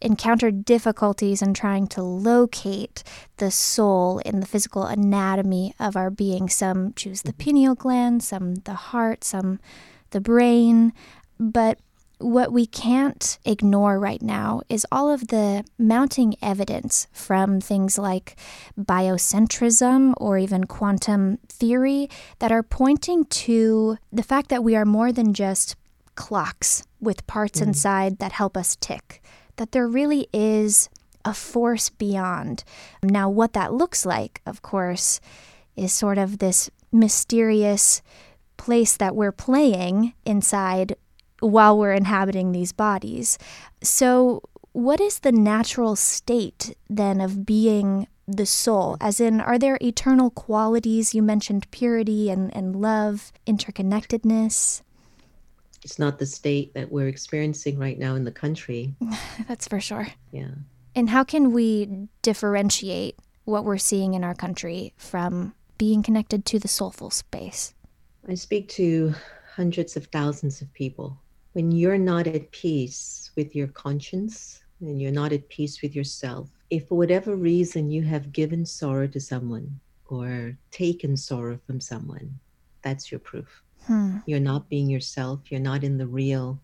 encountered 0.00 0.64
difficulties 0.64 1.40
in 1.40 1.54
trying 1.54 1.86
to 1.86 2.02
locate 2.02 3.02
the 3.38 3.50
soul 3.50 4.18
in 4.18 4.40
the 4.40 4.46
physical 4.46 4.84
anatomy 4.84 5.74
of 5.78 5.96
our 5.96 6.10
being. 6.10 6.48
Some 6.48 6.92
choose 6.94 7.22
the 7.22 7.32
pineal 7.32 7.74
gland, 7.74 8.22
some 8.22 8.56
the 8.56 8.74
heart, 8.74 9.24
some 9.24 9.60
the 10.10 10.20
brain. 10.20 10.92
But 11.38 11.78
what 12.18 12.50
we 12.50 12.66
can't 12.66 13.38
ignore 13.44 13.98
right 13.98 14.22
now 14.22 14.62
is 14.68 14.86
all 14.90 15.10
of 15.10 15.28
the 15.28 15.64
mounting 15.78 16.34
evidence 16.40 17.06
from 17.12 17.60
things 17.60 17.98
like 17.98 18.36
biocentrism 18.78 20.14
or 20.16 20.38
even 20.38 20.64
quantum 20.64 21.38
theory 21.48 22.08
that 22.38 22.50
are 22.50 22.62
pointing 22.62 23.24
to 23.26 23.98
the 24.12 24.22
fact 24.22 24.48
that 24.48 24.64
we 24.64 24.74
are 24.74 24.84
more 24.86 25.12
than 25.12 25.34
just 25.34 25.76
clocks 26.14 26.82
with 27.00 27.26
parts 27.26 27.60
Mm. 27.60 27.68
inside 27.68 28.18
that 28.18 28.32
help 28.32 28.56
us 28.56 28.76
tick, 28.80 29.22
that 29.56 29.72
there 29.72 29.86
really 29.86 30.26
is 30.32 30.88
a 31.24 31.34
force 31.34 31.90
beyond. 31.90 32.64
Now, 33.02 33.28
what 33.28 33.52
that 33.52 33.74
looks 33.74 34.06
like, 34.06 34.40
of 34.46 34.62
course, 34.62 35.20
is 35.76 35.92
sort 35.92 36.16
of 36.16 36.38
this 36.38 36.70
mysterious 36.92 38.00
place 38.56 38.96
that 38.96 39.14
we're 39.14 39.32
playing 39.32 40.14
inside 40.24 40.96
while 41.40 41.78
we're 41.78 41.92
inhabiting 41.92 42.52
these 42.52 42.72
bodies. 42.72 43.38
So, 43.82 44.42
what 44.72 45.00
is 45.00 45.20
the 45.20 45.32
natural 45.32 45.96
state 45.96 46.76
then 46.90 47.20
of 47.20 47.46
being 47.46 48.08
the 48.28 48.46
soul? 48.46 48.98
As 49.00 49.20
in, 49.20 49.40
are 49.40 49.58
there 49.58 49.78
eternal 49.80 50.30
qualities? 50.30 51.14
You 51.14 51.22
mentioned 51.22 51.70
purity 51.70 52.28
and, 52.28 52.54
and 52.54 52.76
love, 52.76 53.32
interconnectedness. 53.46 54.82
It's 55.82 55.98
not 55.98 56.18
the 56.18 56.26
state 56.26 56.74
that 56.74 56.90
we're 56.90 57.08
experiencing 57.08 57.78
right 57.78 57.98
now 57.98 58.16
in 58.16 58.24
the 58.24 58.32
country. 58.32 58.94
That's 59.48 59.68
for 59.68 59.80
sure. 59.80 60.08
Yeah. 60.32 60.50
And 60.94 61.10
how 61.10 61.24
can 61.24 61.52
we 61.52 62.08
differentiate 62.22 63.16
what 63.44 63.64
we're 63.64 63.78
seeing 63.78 64.14
in 64.14 64.24
our 64.24 64.34
country 64.34 64.92
from 64.96 65.54
being 65.78 66.02
connected 66.02 66.44
to 66.46 66.58
the 66.58 66.68
soulful 66.68 67.10
space? 67.10 67.74
I 68.28 68.34
speak 68.34 68.68
to 68.70 69.14
hundreds 69.54 69.96
of 69.96 70.06
thousands 70.06 70.60
of 70.60 70.72
people. 70.74 71.18
When 71.56 71.72
you're 71.72 71.96
not 71.96 72.26
at 72.26 72.50
peace 72.50 73.30
with 73.34 73.56
your 73.56 73.68
conscience 73.68 74.60
and 74.82 75.00
you're 75.00 75.10
not 75.10 75.32
at 75.32 75.48
peace 75.48 75.80
with 75.80 75.96
yourself, 75.96 76.50
if 76.68 76.86
for 76.86 76.98
whatever 76.98 77.34
reason 77.34 77.90
you 77.90 78.02
have 78.02 78.30
given 78.30 78.66
sorrow 78.66 79.06
to 79.06 79.18
someone 79.18 79.80
or 80.04 80.58
taken 80.70 81.16
sorrow 81.16 81.58
from 81.66 81.80
someone, 81.80 82.38
that's 82.82 83.10
your 83.10 83.20
proof. 83.20 83.62
Hmm. 83.86 84.18
You're 84.26 84.38
not 84.38 84.68
being 84.68 84.90
yourself, 84.90 85.50
you're 85.50 85.58
not 85.58 85.82
in 85.82 85.96
the 85.96 86.06
real 86.06 86.60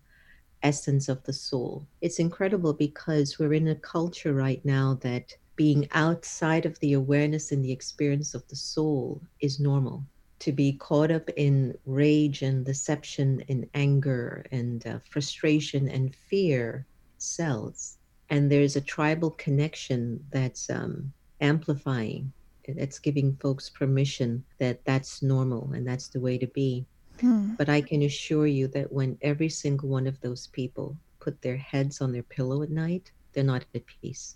essence 0.61 1.09
of 1.09 1.23
the 1.23 1.33
soul. 1.33 1.87
It's 2.01 2.19
incredible 2.19 2.73
because 2.73 3.39
we're 3.39 3.53
in 3.53 3.69
a 3.69 3.75
culture 3.75 4.35
right 4.35 4.63
now 4.63 4.99
that 5.01 5.35
being 5.55 5.87
outside 5.93 6.67
of 6.67 6.77
the 6.81 6.93
awareness 6.93 7.51
and 7.51 7.65
the 7.65 7.71
experience 7.71 8.35
of 8.35 8.47
the 8.47 8.55
soul 8.55 9.23
is 9.39 9.59
normal. 9.59 10.05
To 10.43 10.51
be 10.51 10.73
caught 10.73 11.09
up 11.09 11.29
in 11.37 11.77
rage 11.85 12.41
and 12.41 12.65
deception 12.65 13.43
and 13.47 13.65
anger 13.73 14.45
and 14.51 14.85
uh, 14.85 14.99
frustration 15.09 15.87
and 15.87 16.13
fear 16.13 16.85
sells. 17.17 17.97
And 18.29 18.51
there's 18.51 18.75
a 18.75 18.81
tribal 18.81 19.31
connection 19.31 20.19
that's 20.31 20.69
um, 20.69 21.13
amplifying. 21.39 22.33
That's 22.67 22.99
giving 22.99 23.37
folks 23.37 23.69
permission 23.69 24.43
that 24.59 24.83
that's 24.83 25.21
normal 25.21 25.71
and 25.71 25.87
that's 25.87 26.09
the 26.09 26.19
way 26.19 26.37
to 26.37 26.47
be. 26.47 26.85
Hmm. 27.21 27.55
But 27.55 27.69
I 27.69 27.79
can 27.79 28.01
assure 28.01 28.47
you 28.47 28.67
that 28.75 28.91
when 28.91 29.17
every 29.21 29.49
single 29.49 29.87
one 29.87 30.07
of 30.07 30.19
those 30.19 30.47
people 30.47 30.97
put 31.21 31.41
their 31.41 31.57
heads 31.57 32.01
on 32.01 32.11
their 32.11 32.23
pillow 32.23 32.63
at 32.63 32.69
night, 32.69 33.13
they're 33.31 33.45
not 33.45 33.63
at 33.73 33.85
peace. 33.85 34.35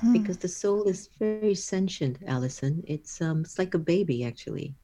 Hmm. 0.00 0.12
Because 0.12 0.38
the 0.38 0.48
soul 0.48 0.84
is 0.84 1.08
very 1.20 1.54
sentient, 1.54 2.18
Alyson. 2.26 2.82
It's 2.88 3.20
um 3.20 3.42
it's 3.42 3.60
like 3.60 3.74
a 3.74 3.78
baby 3.94 4.24
actually. 4.24 4.74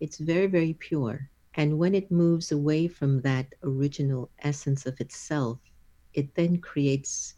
It's 0.00 0.18
very, 0.18 0.46
very 0.46 0.74
pure. 0.74 1.30
And 1.54 1.78
when 1.78 1.94
it 1.94 2.10
moves 2.10 2.52
away 2.52 2.88
from 2.88 3.22
that 3.22 3.54
original 3.62 4.30
essence 4.42 4.86
of 4.86 5.00
itself, 5.00 5.58
it 6.14 6.34
then 6.34 6.58
creates 6.58 7.34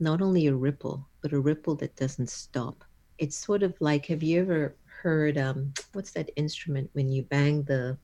not 0.00 0.22
only 0.22 0.46
a 0.46 0.54
ripple, 0.54 1.08
but 1.22 1.32
a 1.32 1.40
ripple 1.40 1.76
that 1.76 1.96
doesn't 1.96 2.30
stop. 2.30 2.84
It's 3.18 3.36
sort 3.36 3.62
of 3.62 3.74
like 3.80 4.06
have 4.06 4.22
you 4.22 4.40
ever 4.40 4.76
heard 5.02 5.38
um 5.38 5.72
what's 5.92 6.12
that 6.12 6.30
instrument 6.36 6.90
when 6.92 7.10
you 7.10 7.22
bang 7.22 7.64
the 7.64 7.98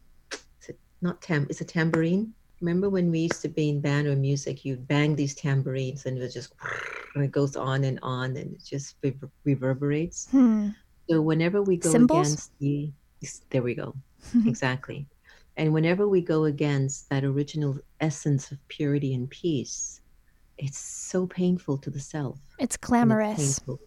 it 0.69 0.79
not 1.01 1.23
tam 1.23 1.47
it's 1.51 1.61
a 1.61 1.65
tambourine? 1.65 2.35
Remember 2.61 2.89
when 2.91 3.11
we 3.11 3.21
used 3.21 3.43
to 3.43 3.49
be 3.49 3.69
in 3.71 3.81
band 3.81 4.09
or 4.09 4.17
music, 4.17 4.65
you'd 4.65 4.87
bang 4.89 5.15
these 5.17 5.35
tambourines 5.35 6.07
and 6.07 6.19
it 6.19 6.21
was 6.21 6.35
just 6.35 6.53
and 7.15 7.25
it 7.25 7.33
goes 7.33 7.57
on 7.57 7.85
and 7.85 7.99
on 8.03 8.37
and 8.37 8.55
it 8.55 8.65
just 8.65 8.97
reverberates. 9.45 10.29
Hmm. 10.31 10.71
So 11.11 11.23
whenever 11.23 11.63
we 11.63 11.77
go 11.77 11.91
Cymbals? 11.93 12.29
against 12.29 12.53
the, 12.61 12.93
there 13.51 13.63
we 13.63 13.75
go, 13.75 13.95
exactly. 14.47 15.07
And 15.57 15.73
whenever 15.73 16.09
we 16.09 16.21
go 16.21 16.45
against 16.45 17.11
that 17.11 17.25
original 17.25 17.79
essence 18.01 18.53
of 18.53 18.69
purity 18.69 19.15
and 19.15 19.29
peace, 19.29 20.01
it's 20.57 20.79
so 20.79 21.27
painful 21.27 21.79
to 21.79 21.91
the 21.91 22.01
self. 22.01 22.39
It's 22.59 22.77
clamorous. 22.77 23.59
It's 23.59 23.79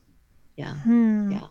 yeah. 0.57 0.75
Hmm. 0.75 1.31
Yeah. 1.31 1.47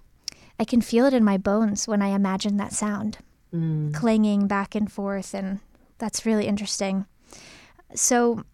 I 0.59 0.65
can 0.65 0.83
feel 0.83 1.07
it 1.07 1.15
in 1.15 1.25
my 1.25 1.39
bones 1.39 1.89
when 1.89 2.03
I 2.03 2.09
imagine 2.09 2.59
that 2.59 2.73
sound 2.73 3.19
mm. 3.53 3.95
clanging 3.95 4.47
back 4.47 4.75
and 4.75 4.93
forth. 4.93 5.35
And 5.35 5.61
that's 5.99 6.27
really 6.27 6.47
interesting. 6.47 7.07
So 7.95 8.45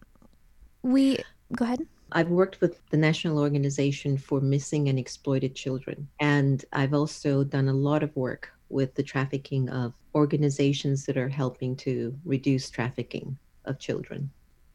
we 0.83 1.19
go 1.55 1.65
ahead. 1.65 1.85
I've 2.13 2.29
worked 2.29 2.61
with 2.61 2.79
the 2.89 2.97
National 2.97 3.39
Organization 3.39 4.17
for 4.17 4.39
Missing 4.39 4.87
and 4.87 4.97
Exploited 4.97 5.53
Children, 5.55 6.07
and 6.21 6.63
I've 6.71 6.93
also 6.93 7.43
done 7.43 7.67
a 7.67 7.73
lot 7.73 8.01
of 8.01 8.15
work 8.15 8.49
with 8.69 8.93
the 8.95 9.03
trafficking 9.03 9.69
of 9.69 9.93
organizations 10.15 11.05
that 11.05 11.17
are 11.17 11.29
helping 11.29 11.75
to 11.75 12.17
reduce 12.25 12.69
trafficking 12.69 13.37
of 13.65 13.79
children. 13.79 14.29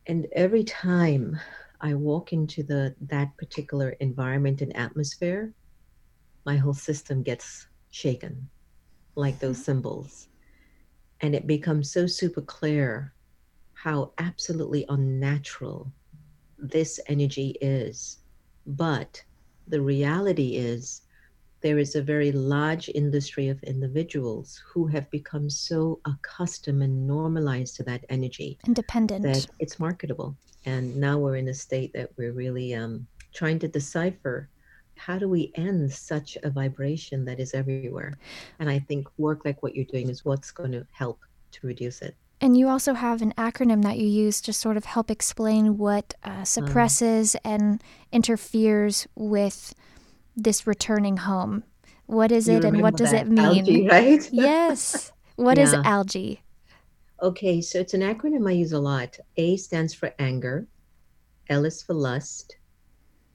And 0.07 0.27
every 0.33 0.65
time 0.65 1.39
I 1.81 1.95
walk 1.95 2.33
into 2.33 2.63
the 2.63 2.95
that 3.03 3.37
particular 3.37 3.91
environment 4.01 4.63
and 4.63 4.75
atmosphere, 4.77 5.53
my 6.45 6.57
whole 6.57 6.75
system 6.75 7.23
gets 7.23 7.67
shaken, 7.91 8.49
like 9.15 9.39
those 9.39 9.57
mm-hmm. 9.57 9.65
cymbals. 9.65 10.29
And 11.21 11.35
it 11.35 11.47
becomes 11.47 11.91
so 11.91 12.07
super 12.07 12.41
clear 12.41 13.13
how 13.75 14.13
absolutely 14.19 14.85
unnatural 14.89 15.93
this 16.59 17.01
energy 17.09 17.57
is. 17.61 18.19
But 18.67 19.23
the 19.69 19.81
reality 19.81 20.57
is, 20.57 21.02
there 21.63 21.79
is 21.79 21.95
a 21.95 22.03
very 22.03 22.33
large 22.33 22.89
industry 22.95 23.49
of 23.49 23.63
individuals 23.63 24.63
who 24.67 24.87
have 24.89 25.11
become 25.11 25.49
so 25.49 26.01
accustomed 26.05 26.83
and 26.83 27.07
normalized 27.07 27.77
to 27.77 27.83
that 27.85 28.05
energy 28.09 28.59
independent. 28.67 29.23
that 29.23 29.47
it's 29.59 29.79
marketable. 29.79 30.37
And 30.65 30.97
now 30.97 31.19
we're 31.19 31.37
in 31.37 31.49
a 31.49 31.55
state 31.55 31.93
that 31.95 32.11
we're 32.17 32.33
really 32.33 32.75
um, 32.75 33.07
trying 33.33 33.59
to 33.61 33.69
decipher 33.69 34.49
how 34.97 35.19
do 35.19 35.29
we 35.29 35.51
end 35.57 35.91
such 35.91 36.37
a 36.43 36.51
vibration 36.51 37.25
that 37.25 37.41
is 37.41 37.55
everywhere. 37.55 38.19
And 38.59 38.69
i 38.69 38.79
think 38.79 39.09
work 39.17 39.45
like 39.45 39.63
what 39.63 39.75
you're 39.75 39.85
doing 39.87 40.09
is 40.09 40.25
what's 40.25 40.51
going 40.51 40.73
to 40.73 40.87
help 40.93 41.21
to 41.53 41.67
reduce 41.67 42.03
it. 42.03 42.17
And 42.41 42.57
you 42.57 42.69
also 42.69 42.95
have 42.95 43.23
an 43.23 43.33
acronym 43.39 43.83
that 43.83 43.99
you 43.99 44.07
use 44.07 44.41
to 44.43 44.53
sort 44.53 44.77
of 44.77 44.85
help 44.85 45.13
explain 45.13 45.79
what 45.79 46.15
uh, 46.25 46.29
uh-huh. 46.29 46.45
suppresses 46.45 47.37
and 47.45 47.81
interferes 48.11 49.07
with 49.15 49.75
this 50.37 50.67
returning 50.67 51.19
home. 51.19 51.65
What 52.07 52.33
is 52.33 52.49
it 52.49 52.65
and 52.65 52.83
what 52.83 52.97
does 52.97 53.13
it 53.13 53.27
mean? 53.27 53.39
Algae, 53.39 53.89
right? 53.91 54.29
yes. 54.33 55.13
What 55.37 55.57
yeah. 55.57 55.65
is 55.65 55.75
algae? 55.75 56.43
Okay, 57.23 57.61
so 57.61 57.79
it's 57.79 57.95
an 57.95 58.01
acronym 58.01 58.49
I 58.49 58.53
use 58.53 58.73
a 58.73 58.81
lot. 58.81 59.19
A 59.37 59.57
stands 59.57 59.95
for 59.95 60.13
anger, 60.19 60.67
L 61.49 61.65
is 61.65 61.83
for 61.83 61.95
lust, 61.95 62.57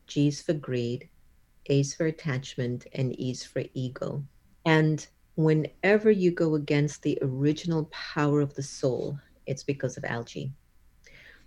G 0.07 0.27
is 0.27 0.41
for 0.41 0.53
greed, 0.53 1.07
A 1.69 1.79
is 1.79 1.95
for 1.95 2.07
attachment, 2.07 2.85
and 2.93 3.17
E 3.19 3.31
is 3.31 3.43
for 3.43 3.63
ego. 3.73 4.23
And 4.65 5.07
whenever 5.35 6.11
you 6.11 6.31
go 6.31 6.55
against 6.55 7.01
the 7.01 7.17
original 7.21 7.85
power 7.85 8.41
of 8.41 8.53
the 8.55 8.63
soul, 8.63 9.17
it's 9.45 9.63
because 9.63 9.95
of 9.95 10.03
algae. 10.03 10.51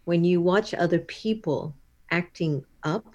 When 0.04 0.24
you 0.24 0.40
watch 0.40 0.72
other 0.72 1.00
people 1.00 1.74
acting 2.10 2.64
up, 2.82 3.14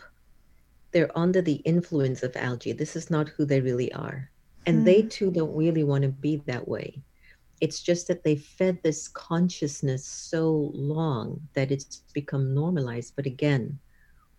they're 0.95 1.17
under 1.17 1.41
the 1.41 1.61
influence 1.65 2.23
of 2.23 2.37
algae. 2.37 2.71
This 2.71 2.95
is 2.95 3.11
not 3.11 3.27
who 3.27 3.43
they 3.43 3.59
really 3.59 3.91
are. 3.91 4.31
And 4.65 4.77
hmm. 4.77 4.83
they 4.85 5.01
too 5.01 5.29
don't 5.29 5.53
really 5.53 5.83
want 5.83 6.03
to 6.03 6.07
be 6.07 6.37
that 6.45 6.69
way. 6.69 7.03
It's 7.59 7.83
just 7.83 8.07
that 8.07 8.23
they 8.23 8.37
fed 8.37 8.81
this 8.81 9.09
consciousness 9.09 10.05
so 10.05 10.71
long 10.73 11.41
that 11.53 11.69
it's 11.69 12.03
become 12.13 12.53
normalized. 12.53 13.11
But 13.17 13.25
again, 13.25 13.77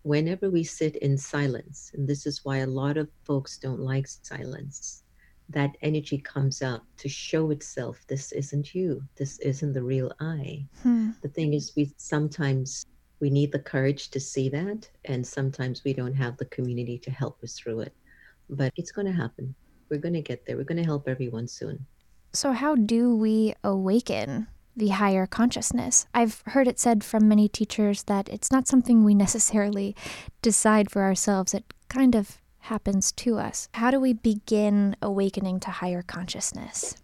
whenever 0.01 0.49
we 0.49 0.63
sit 0.63 0.95
in 0.95 1.15
silence, 1.15 1.91
and 1.93 2.07
this 2.07 2.25
is 2.25 2.43
why 2.43 2.57
a 2.57 2.65
lot 2.65 2.97
of 2.97 3.07
folks 3.23 3.59
don't 3.59 3.81
like 3.81 4.07
silence, 4.07 5.03
that 5.49 5.77
energy 5.83 6.17
comes 6.17 6.63
up 6.63 6.83
to 6.97 7.07
show 7.07 7.51
itself 7.51 8.03
this 8.07 8.31
isn't 8.33 8.75
you 8.75 9.01
this 9.15 9.39
isn't 9.39 9.71
the 9.71 9.81
real 9.81 10.11
i 10.19 10.61
hmm. 10.83 11.11
the 11.21 11.29
thing 11.29 11.53
is 11.53 11.71
we 11.77 11.89
sometimes 11.95 12.85
we 13.19 13.29
need 13.29 13.51
the 13.51 13.59
courage 13.59 14.09
to 14.09 14.19
see 14.19 14.49
that 14.49 14.89
and 15.05 15.25
sometimes 15.25 15.83
we 15.83 15.93
don't 15.93 16.13
have 16.13 16.37
the 16.37 16.45
community 16.45 16.97
to 16.97 17.11
help 17.11 17.43
us 17.43 17.53
through 17.53 17.81
it 17.81 17.93
but 18.49 18.71
it's 18.75 18.91
going 18.91 19.07
to 19.07 19.13
happen 19.13 19.53
we're 19.89 19.97
going 19.97 20.13
to 20.13 20.21
get 20.21 20.45
there 20.45 20.57
we're 20.57 20.63
going 20.63 20.77
to 20.77 20.83
help 20.83 21.07
everyone 21.07 21.47
soon 21.47 21.85
so 22.33 22.51
how 22.51 22.75
do 22.75 23.15
we 23.15 23.53
awaken 23.63 24.47
the 24.77 24.89
higher 24.89 25.25
consciousness. 25.25 26.05
I've 26.13 26.43
heard 26.45 26.67
it 26.67 26.79
said 26.79 27.03
from 27.03 27.27
many 27.27 27.49
teachers 27.49 28.03
that 28.03 28.29
it's 28.29 28.51
not 28.51 28.67
something 28.67 29.03
we 29.03 29.15
necessarily 29.15 29.95
decide 30.43 30.91
for 30.91 31.01
ourselves. 31.01 31.55
It 31.55 31.73
kind 31.89 32.13
of 32.13 32.37
happens 32.59 33.11
to 33.13 33.39
us. 33.39 33.69
How 33.73 33.89
do 33.89 33.99
we 33.99 34.13
begin 34.13 34.95
awakening 35.01 35.61
to 35.61 35.71
higher 35.71 36.03
consciousness? 36.03 36.95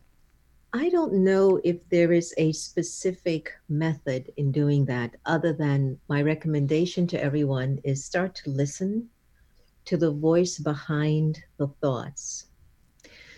I 0.76 0.90
don't 0.90 1.14
know 1.14 1.62
if 1.64 1.88
there 1.90 2.12
is 2.12 2.34
a 2.38 2.52
specific 2.52 3.54
method 3.70 4.34
in 4.38 4.52
doing 4.52 4.86
that, 4.86 5.16
other 5.28 5.54
than 5.54 6.00
my 6.10 6.24
recommendation 6.24 7.06
to 7.08 7.24
everyone 7.24 7.80
is 7.84 8.04
start 8.04 8.34
to 8.36 8.50
listen 8.50 9.08
to 9.86 9.98
the 9.98 10.12
voice 10.12 10.58
behind 10.58 11.44
the 11.58 11.68
thoughts. 11.80 12.48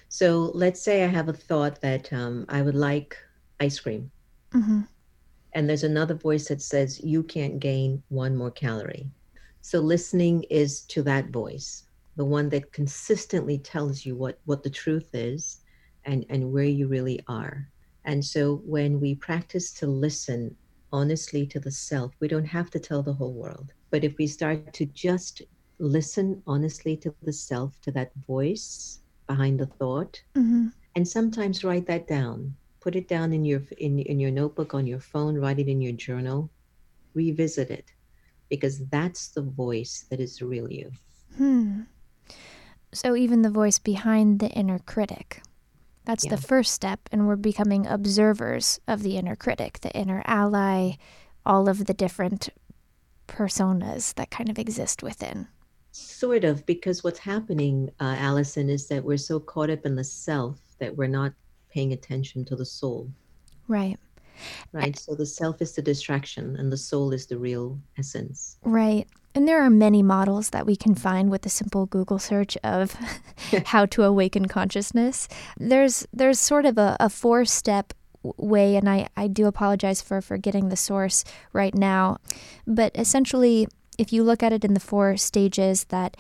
So 0.08 0.52
let's 0.54 0.82
say 0.82 1.04
I 1.04 1.08
have 1.08 1.28
a 1.28 1.34
thought 1.34 1.82
that 1.82 2.12
um, 2.14 2.46
I 2.48 2.62
would 2.62 2.76
like 2.76 3.18
ice 3.60 3.80
cream. 3.80 4.10
Mm-hmm. 4.52 4.82
And 5.54 5.70
there's 5.70 5.84
another 5.84 6.14
voice 6.16 6.48
that 6.48 6.62
says, 6.62 7.04
you 7.04 7.22
can't 7.22 7.60
gain 7.60 8.02
one 8.08 8.38
more 8.38 8.52
calorie. 8.52 9.10
So 9.60 9.80
listening 9.80 10.44
is 10.44 10.82
to 10.84 11.04
that 11.04 11.32
voice 11.32 11.84
the 12.16 12.26
one 12.26 12.50
that 12.50 12.72
consistently 12.72 13.58
tells 13.58 14.06
you 14.06 14.16
what 14.16 14.40
what 14.46 14.64
the 14.64 14.70
truth 14.70 15.10
is 15.14 15.60
and 16.06 16.26
and 16.30 16.52
where 16.52 16.64
you 16.64 16.88
really 16.88 17.20
are 17.28 17.70
and 18.06 18.24
so 18.24 18.62
when 18.66 19.00
we 19.00 19.16
practice 19.16 19.72
to 19.72 19.88
listen 19.88 20.56
honestly 20.92 21.46
to 21.46 21.60
the 21.60 21.72
self 21.72 22.14
we 22.20 22.28
don't 22.28 22.46
have 22.46 22.70
to 22.70 22.80
tell 22.80 23.04
the 23.04 23.14
whole 23.14 23.34
world 23.34 23.74
but 23.92 24.04
if 24.04 24.18
we 24.18 24.28
start 24.28 24.74
to 24.74 24.86
just 24.88 25.42
listen 25.80 26.42
honestly 26.48 26.96
to 26.96 27.14
the 27.24 27.34
self 27.34 27.80
to 27.82 27.92
that 27.92 28.12
voice 28.28 29.00
behind 29.28 29.60
the 29.60 29.66
thought 29.66 30.22
mm-hmm. 30.36 30.68
And 30.96 31.06
sometimes 31.06 31.64
write 31.64 31.88
that 31.88 32.08
down. 32.08 32.56
Put 32.80 32.96
it 32.96 33.08
down 33.08 33.34
in 33.34 33.44
your 33.44 33.62
in, 33.78 34.00
in 34.00 34.20
your 34.20 34.32
notebook 34.32 34.74
on 34.74 34.88
your 34.88 35.00
phone, 35.00 35.36
write 35.36 35.60
it 35.60 35.68
in 35.68 35.82
your 35.82 35.92
journal, 35.92 36.50
revisit 37.14 37.70
it. 37.70 37.92
Because 38.50 38.86
that's 38.88 39.30
the 39.30 39.42
voice 39.42 40.06
that 40.10 40.20
is 40.20 40.42
real 40.42 40.72
you. 40.72 40.92
Hmm. 41.38 41.82
So 42.94 43.16
even 43.16 43.42
the 43.42 43.50
voice 43.50 43.80
behind 43.80 44.40
the 44.40 44.50
inner 44.50 44.80
critic. 44.80 45.42
That's 46.06 46.26
Yeah. 46.26 46.36
the 46.36 46.42
first 46.42 46.72
step, 46.72 47.10
and 47.12 47.28
we're 47.28 47.36
becoming 47.36 47.86
observers 47.88 48.80
of 48.88 49.02
the 49.02 49.18
inner 49.18 49.36
critic, 49.36 49.80
the 49.82 49.92
inner 49.96 50.22
ally, 50.26 50.94
all 51.46 51.68
of 51.68 51.86
the 51.86 51.94
different 51.94 52.50
personas 53.28 54.14
that 54.16 54.30
kind 54.30 54.50
of 54.50 54.60
exist 54.60 55.02
within. 55.02 55.48
Sort 55.92 56.44
of, 56.44 56.66
because 56.66 57.04
what's 57.04 57.20
happening, 57.20 57.90
uh, 58.00 58.16
Alyson, 58.20 58.70
is 58.70 58.88
that 58.88 59.04
we're 59.04 59.18
so 59.18 59.40
caught 59.40 59.70
up 59.70 59.86
in 59.86 59.96
the 59.96 60.04
self 60.04 60.60
that 60.80 60.96
we're 60.96 61.08
not 61.08 61.34
paying 61.70 61.92
attention 61.94 62.46
to 62.46 62.56
the 62.56 62.66
soul, 62.66 63.10
Right. 63.68 63.98
right? 64.74 64.98
So 64.98 65.16
the 65.16 65.26
self 65.26 65.62
is 65.62 65.74
the 65.74 65.82
distraction 65.82 66.56
and 66.58 66.72
the 66.72 66.78
soul 66.78 67.14
is 67.14 67.26
the 67.26 67.38
real 67.38 67.80
essence. 67.98 68.58
Right. 68.64 69.08
And 69.36 69.48
there 69.48 69.62
are 69.62 69.70
many 69.70 70.02
models 70.02 70.52
that 70.52 70.66
we 70.66 70.78
can 70.78 70.96
find 70.96 71.30
with 71.30 71.46
a 71.46 71.50
simple 71.50 71.86
Google 71.86 72.20
search 72.20 72.58
of 72.64 72.96
how 73.66 73.86
to 73.88 74.04
awaken 74.04 74.48
consciousness. 74.48 75.28
There's 75.58 76.08
there's 76.14 76.40
sort 76.40 76.66
of 76.66 76.78
a, 76.78 76.96
a 77.00 77.10
four 77.10 77.46
step 77.46 77.94
way, 78.38 78.76
and 78.76 78.90
I, 78.90 79.08
I 79.16 79.28
do 79.28 79.46
apologize 79.46 80.02
for 80.02 80.22
forgetting 80.22 80.70
the 80.70 80.78
source 80.78 81.24
right 81.54 81.76
now. 81.76 82.18
But 82.66 82.98
essentially, 82.98 83.68
if 83.98 84.12
you 84.12 84.24
look 84.24 84.42
at 84.42 84.54
it 84.54 84.66
in 84.66 84.74
the 84.74 84.80
four 84.80 85.18
stages, 85.18 85.84
that 85.86 86.18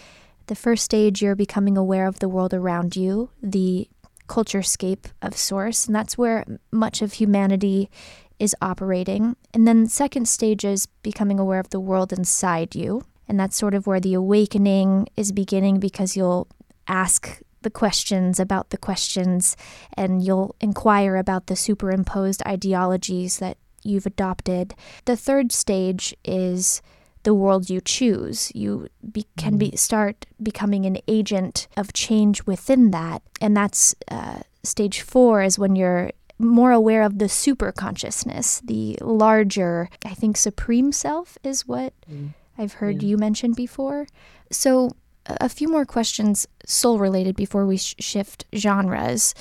the 0.47 0.55
first 0.55 0.83
stage 0.83 1.21
you're 1.21 1.35
becoming 1.35 1.77
aware 1.77 2.07
of 2.07 2.19
the 2.19 2.29
world 2.29 2.53
around 2.53 2.95
you, 2.95 3.29
the 3.41 3.89
culture 4.27 4.61
scape 4.61 5.07
of 5.21 5.37
source, 5.37 5.87
and 5.87 5.95
that's 5.95 6.17
where 6.17 6.45
much 6.71 7.01
of 7.01 7.13
humanity 7.13 7.89
is 8.39 8.55
operating. 8.61 9.35
And 9.53 9.67
then 9.67 9.87
second 9.87 10.27
stage 10.27 10.65
is 10.65 10.87
becoming 11.03 11.39
aware 11.39 11.59
of 11.59 11.69
the 11.69 11.79
world 11.79 12.11
inside 12.11 12.75
you. 12.75 13.03
And 13.27 13.39
that's 13.39 13.57
sort 13.57 13.73
of 13.73 13.87
where 13.87 13.99
the 13.99 14.13
awakening 14.13 15.07
is 15.15 15.31
beginning 15.31 15.79
because 15.79 16.15
you'll 16.15 16.47
ask 16.87 17.41
the 17.63 17.69
questions 17.71 18.39
about 18.39 18.69
the 18.69 18.77
questions 18.77 19.57
and 19.97 20.23
you'll 20.23 20.55
inquire 20.61 21.15
about 21.15 21.47
the 21.47 21.55
superimposed 21.55 22.43
ideologies 22.45 23.39
that 23.39 23.57
you've 23.83 24.05
adopted. 24.05 24.75
The 25.05 25.17
third 25.17 25.51
stage 25.51 26.15
is 26.23 26.81
the 27.23 27.33
world 27.33 27.69
you 27.69 27.81
choose. 27.81 28.51
You 28.53 28.87
be, 29.11 29.25
can 29.35 29.57
be, 29.57 29.75
start 29.75 30.27
becoming 30.41 30.85
an 30.85 30.99
agent 31.07 31.67
of 31.75 31.91
change 31.93 32.45
within 32.45 32.91
that. 32.91 33.23
And 33.41 33.57
that's 33.57 33.95
uh, 34.09 34.41
stage 34.63 35.01
four 35.01 35.41
is 35.41 35.57
when 35.57 35.75
you're 35.75 36.11
more 36.37 36.71
aware 36.71 37.03
of 37.03 37.17
the 37.19 37.29
super 37.29 37.71
consciousness, 37.71 38.61
the 38.65 38.97
larger, 39.01 39.89
I 40.03 40.13
think, 40.13 40.37
supreme 40.37 40.91
self 40.91 41.37
is 41.43 41.67
what 41.67 41.93
Mm. 42.11 42.33
I've 42.57 42.73
heard 42.73 43.01
Yeah. 43.01 43.09
you 43.09 43.17
mention 43.17 43.53
before. 43.53 44.07
So, 44.51 44.91
a 45.27 45.49
few 45.49 45.67
more 45.67 45.85
questions, 45.85 46.45
soul 46.67 46.99
related, 46.99 47.35
before 47.35 47.65
we 47.65 47.77
sh- 47.77 47.95
shift 47.99 48.45
genres. 48.55 49.33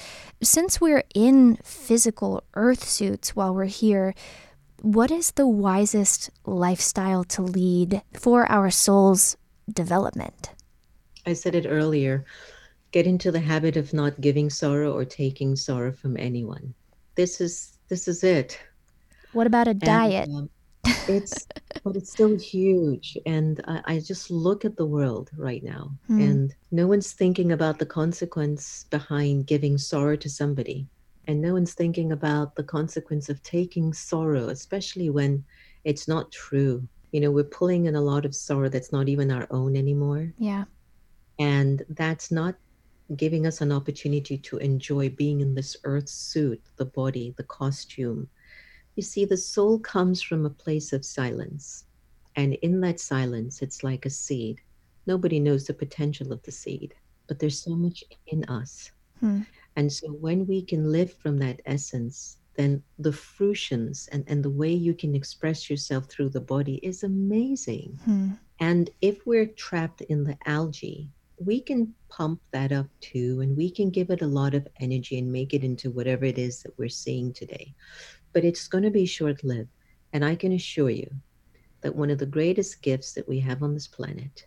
Since 0.43 0.81
we're 0.81 1.05
in 1.15 1.57
physical 1.63 2.43
earth 2.55 2.89
suits 2.89 3.37
while 3.37 3.55
we're 3.55 3.67
here, 3.67 4.15
what 4.81 5.11
is 5.11 5.33
the 5.33 5.47
wisest 5.47 6.31
lifestyle 6.47 7.23
to 7.25 7.43
lead 7.43 8.01
for 8.15 8.51
our 8.51 8.71
soul's 8.71 9.37
development? 9.71 10.51
I 11.27 11.33
said 11.35 11.55
it 11.55 11.67
earlier 11.69 12.25
get 12.91 13.07
into 13.07 13.33
the 13.33 13.41
habit 13.41 13.77
of 13.77 13.93
not 13.93 14.21
giving 14.21 14.49
sorrow 14.49 14.93
or 14.93 15.05
taking 15.05 15.57
sorrow 15.57 15.91
from 15.93 16.17
anyone. 16.17 16.75
This 17.17 17.41
is 17.41 17.79
this 17.89 18.09
is 18.09 18.25
it. 18.25 18.59
What 19.33 19.47
about 19.47 19.67
a 19.67 19.71
And, 19.71 19.81
diet? 19.81 20.29
um, 20.29 20.51
it's 21.09 21.47
but 21.83 21.97
it's 21.97 22.11
still 22.13 22.37
huge 22.39 23.17
and 23.27 23.61
I, 23.67 23.81
I 23.87 23.99
just 24.01 24.31
look 24.31 24.65
at 24.65 24.77
the 24.77 24.87
world 24.87 25.31
right 25.37 25.63
now 25.63 25.91
Hmm. 26.07 26.21
and 26.21 26.55
no 26.71 26.87
one's 26.87 27.13
thinking 27.13 27.53
about 27.53 27.79
the 27.79 27.87
consequence 27.87 28.85
behind 28.91 29.47
giving 29.47 29.79
sorrow 29.79 30.17
to 30.17 30.29
somebody 30.29 30.87
and 31.27 31.41
no 31.41 31.53
one's 31.55 31.73
thinking 31.75 32.13
about 32.13 32.55
the 32.57 32.65
consequence 32.65 33.29
of 33.31 33.43
taking 33.43 33.93
sorrow 33.95 34.49
especially 34.49 35.09
when 35.11 35.43
it's 35.85 36.07
not 36.07 36.31
true 36.33 36.87
you 37.13 37.21
know 37.21 37.31
we're 37.31 37.45
pulling 37.45 37.87
in 37.87 37.97
a 37.97 38.01
lot 38.13 38.25
of 38.27 38.35
sorrow 38.35 38.69
that's 38.69 38.93
not 38.93 39.09
even 39.09 39.31
our 39.31 39.47
own 39.51 39.75
anymore 39.77 40.33
yeah. 40.39 40.65
and 41.39 41.83
that's 41.91 42.31
not 42.31 42.55
giving 43.17 43.47
us 43.47 43.61
an 43.61 43.73
opportunity 43.73 44.39
to 44.39 44.57
enjoy 44.59 45.09
being 45.11 45.41
in 45.41 45.55
this 45.55 45.77
earth 45.85 46.09
suit 46.09 46.63
the 46.77 46.87
body 46.87 47.35
the 47.37 47.45
costume. 47.45 48.29
You 48.97 49.03
see 49.03 49.25
the 49.25 49.37
soul 49.37 49.79
comes 49.79 50.23
from 50.23 50.47
a 50.47 50.51
place 50.51 50.93
of 50.93 51.05
silence. 51.05 51.85
And 52.37 52.55
in 52.55 52.81
that 52.81 53.01
silence 53.01 53.63
it's 53.63 53.85
like 53.85 54.07
a 54.07 54.11
seed. 54.11 54.61
Nobody 55.07 55.39
knows 55.39 55.67
the 55.67 55.75
potential 55.75 56.33
of 56.33 56.43
the 56.43 56.53
seed 56.53 56.95
but 57.27 57.39
there's 57.39 57.63
so 57.63 57.75
much 57.75 58.05
in 58.27 58.45
us. 58.45 58.91
Hmm. 59.21 59.43
and 59.77 59.93
so 59.93 60.09
when 60.09 60.45
we 60.47 60.61
can 60.61 60.91
live 60.91 61.13
from 61.13 61.39
that 61.39 61.61
essence 61.67 62.39
then 62.57 62.83
the 62.99 63.13
fruitions 63.13 64.09
and, 64.13 64.25
and 64.27 64.45
the 64.45 64.51
way 64.51 64.73
you 64.73 64.93
can 64.93 65.15
express 65.15 65.71
yourself 65.71 66.07
through 66.07 66.31
the 66.31 66.41
body 66.41 66.81
is 66.83 67.05
amazing. 67.05 67.99
Hmm. 68.05 68.31
and 68.61 68.91
if 69.01 69.25
we're 69.27 69.47
trapped 69.47 70.01
in 70.03 70.25
the 70.25 70.37
algae, 70.47 71.11
we 71.45 71.61
can 71.61 71.95
pump 72.09 72.41
that 72.53 72.73
up 72.73 72.87
too, 73.01 73.41
and 73.41 73.57
we 73.57 73.71
can 73.71 73.91
give 73.91 74.11
it 74.11 74.23
a 74.23 74.27
lot 74.27 74.55
of 74.55 74.67
energy 74.81 75.19
and 75.19 75.31
make 75.31 75.55
it 75.55 75.65
into 75.65 75.91
whatever 75.91 76.25
it 76.25 76.39
is 76.39 76.63
that 76.63 76.77
we're 76.79 76.89
seeing 76.89 77.33
today. 77.33 77.75
But 78.33 78.45
it's 78.45 78.69
going 78.69 78.85
to 78.85 78.91
be 78.91 79.07
short 79.07 79.45
lived. 79.45 79.71
And 80.13 80.25
I 80.25 80.37
can 80.37 80.53
assure 80.53 80.91
you 80.91 81.11
that 81.81 81.95
one 81.95 82.11
of 82.11 82.19
the 82.19 82.27
greatest 82.27 82.83
gifts 82.83 83.13
that 83.13 83.29
we 83.29 83.41
have 83.41 83.63
on 83.63 83.75
this 83.75 83.89
planet 83.89 84.47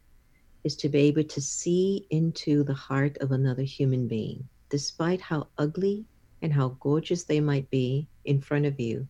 is 0.64 0.76
to 0.78 0.90
be 0.90 1.00
able 1.00 1.24
to 1.24 1.42
see 1.42 2.08
into 2.10 2.64
the 2.64 2.74
heart 2.74 3.18
of 3.20 3.32
another 3.32 3.64
human 3.64 4.08
being, 4.08 4.48
despite 4.70 5.22
how 5.22 5.48
ugly 5.58 6.06
and 6.42 6.54
how 6.54 6.70
gorgeous 6.80 7.24
they 7.24 7.40
might 7.40 7.70
be 7.70 8.08
in 8.26 8.42
front 8.42 8.66
of 8.66 8.80
you, 8.80 9.08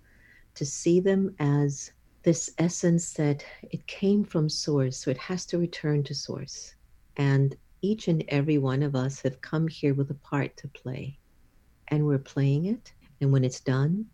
to 0.56 0.66
see 0.66 1.00
them 1.00 1.34
as 1.40 1.92
this 2.24 2.52
essence 2.58 3.14
that 3.14 3.46
it 3.72 3.86
came 3.88 4.24
from 4.24 4.50
source, 4.50 4.98
so 4.98 5.12
it 5.12 5.18
has 5.18 5.46
to 5.46 5.58
return 5.58 6.04
to 6.04 6.14
source. 6.14 6.76
And 7.16 7.56
each 7.82 8.08
and 8.08 8.24
every 8.28 8.58
one 8.58 8.84
of 8.84 8.96
us 8.96 9.22
have 9.22 9.42
come 9.42 9.68
here 9.68 9.94
with 9.94 10.10
a 10.12 10.16
part 10.16 10.56
to 10.58 10.68
play. 10.68 11.18
And 11.90 12.06
we're 12.06 12.18
playing 12.18 12.66
it. 12.66 12.94
And 13.22 13.32
when 13.32 13.44
it's 13.44 13.60
done, 13.60 14.06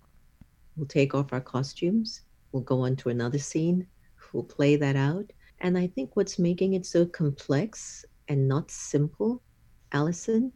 we'll 0.76 0.88
take 0.88 1.14
off 1.14 1.34
our 1.34 1.42
costumes, 1.42 2.22
we'll 2.52 2.64
go 2.64 2.82
on 2.82 2.96
to 2.98 3.10
another 3.10 3.40
scene, 3.40 3.88
we'll 4.32 4.44
play 4.44 4.76
that 4.76 4.96
out. 4.96 5.32
And 5.60 5.78
I 5.78 5.88
think 5.88 6.16
what's 6.16 6.40
making 6.40 6.74
it 6.74 6.86
so 6.86 7.06
complex 7.06 8.06
and 8.28 8.48
not 8.48 8.72
simple, 8.72 9.42
Alyson, 9.94 10.52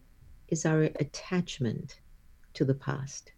is 0.50 0.66
our 0.66 0.84
attachment 0.84 2.00
to 2.54 2.66
the 2.66 2.74
past. 2.74 3.32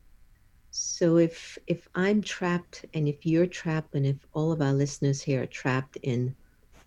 So 0.72 1.18
if 1.18 1.58
if 1.68 1.88
I'm 1.96 2.22
trapped 2.22 2.86
and 2.94 3.08
if 3.08 3.26
you're 3.26 3.48
trapped 3.48 3.96
and 3.96 4.06
if 4.06 4.18
all 4.34 4.52
of 4.52 4.62
our 4.62 4.74
listeners 4.74 5.22
here 5.22 5.44
are 5.44 5.48
trapped 5.48 5.98
in 5.98 6.36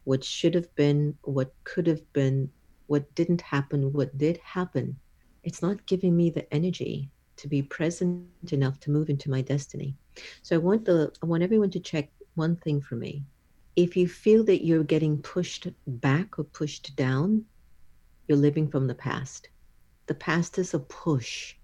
what 0.04 0.24
should 0.24 0.54
have 0.54 0.72
been, 0.74 1.16
what 1.22 1.52
could 1.64 1.86
have 1.86 2.12
been, 2.12 2.50
what 2.92 3.14
didn't 3.14 3.40
happen, 3.40 3.92
what 3.92 4.16
did 4.18 4.36
happen, 4.38 4.96
it's 5.44 5.62
not 5.62 5.86
giving 5.86 6.14
me 6.16 6.30
the 6.30 6.46
energy 6.52 7.10
to 7.36 7.48
be 7.48 7.62
present 7.62 8.52
enough 8.52 8.78
to 8.80 8.90
move 8.90 9.08
into 9.08 9.30
my 9.30 9.40
destiny. 9.40 9.96
So 10.42 10.56
I 10.56 10.58
want 10.58 10.84
the 10.84 11.12
I 11.22 11.26
want 11.26 11.42
everyone 11.42 11.70
to 11.70 11.80
check 11.80 12.10
one 12.34 12.56
thing 12.56 12.80
for 12.80 12.96
me. 12.96 13.24
If 13.76 13.96
you 13.96 14.06
feel 14.06 14.44
that 14.44 14.64
you're 14.66 14.84
getting 14.94 15.22
pushed 15.22 15.68
back 15.86 16.38
or 16.38 16.44
pushed 16.44 16.94
down, 16.94 17.46
you're 18.28 18.44
living 18.48 18.68
from 18.68 18.86
the 18.86 18.94
past. 18.94 19.48
The 20.06 20.14
past 20.14 20.58
is 20.58 20.74
a 20.74 20.80
push 20.80 21.56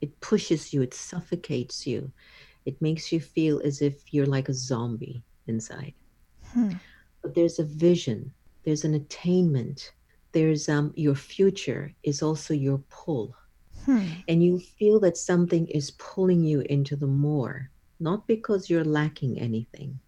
it 0.00 0.20
pushes 0.20 0.72
you, 0.72 0.82
it 0.82 0.94
suffocates 0.94 1.86
you, 1.86 2.12
it 2.64 2.80
makes 2.80 3.10
you 3.12 3.20
feel 3.20 3.60
as 3.64 3.82
if 3.82 4.12
you're 4.12 4.26
like 4.26 4.48
a 4.48 4.54
zombie 4.54 5.22
inside. 5.46 5.94
Hmm. 6.52 6.74
But 7.22 7.34
there's 7.34 7.58
a 7.58 7.64
vision, 7.64 8.32
there's 8.64 8.84
an 8.84 8.94
attainment, 8.94 9.92
there's 10.38 10.68
um, 10.68 10.92
your 10.94 11.16
future 11.16 11.92
is 12.04 12.22
also 12.22 12.54
your 12.54 12.78
pull. 12.90 13.34
Hmm. 13.86 14.06
And 14.28 14.44
you 14.44 14.60
feel 14.60 15.00
that 15.00 15.16
something 15.16 15.66
is 15.66 15.90
pulling 15.98 16.44
you 16.44 16.60
into 16.60 16.94
the 16.94 17.08
more, 17.08 17.70
not 17.98 18.28
because 18.28 18.70
you're 18.70 18.84
lacking 18.84 19.40
anything, 19.40 19.98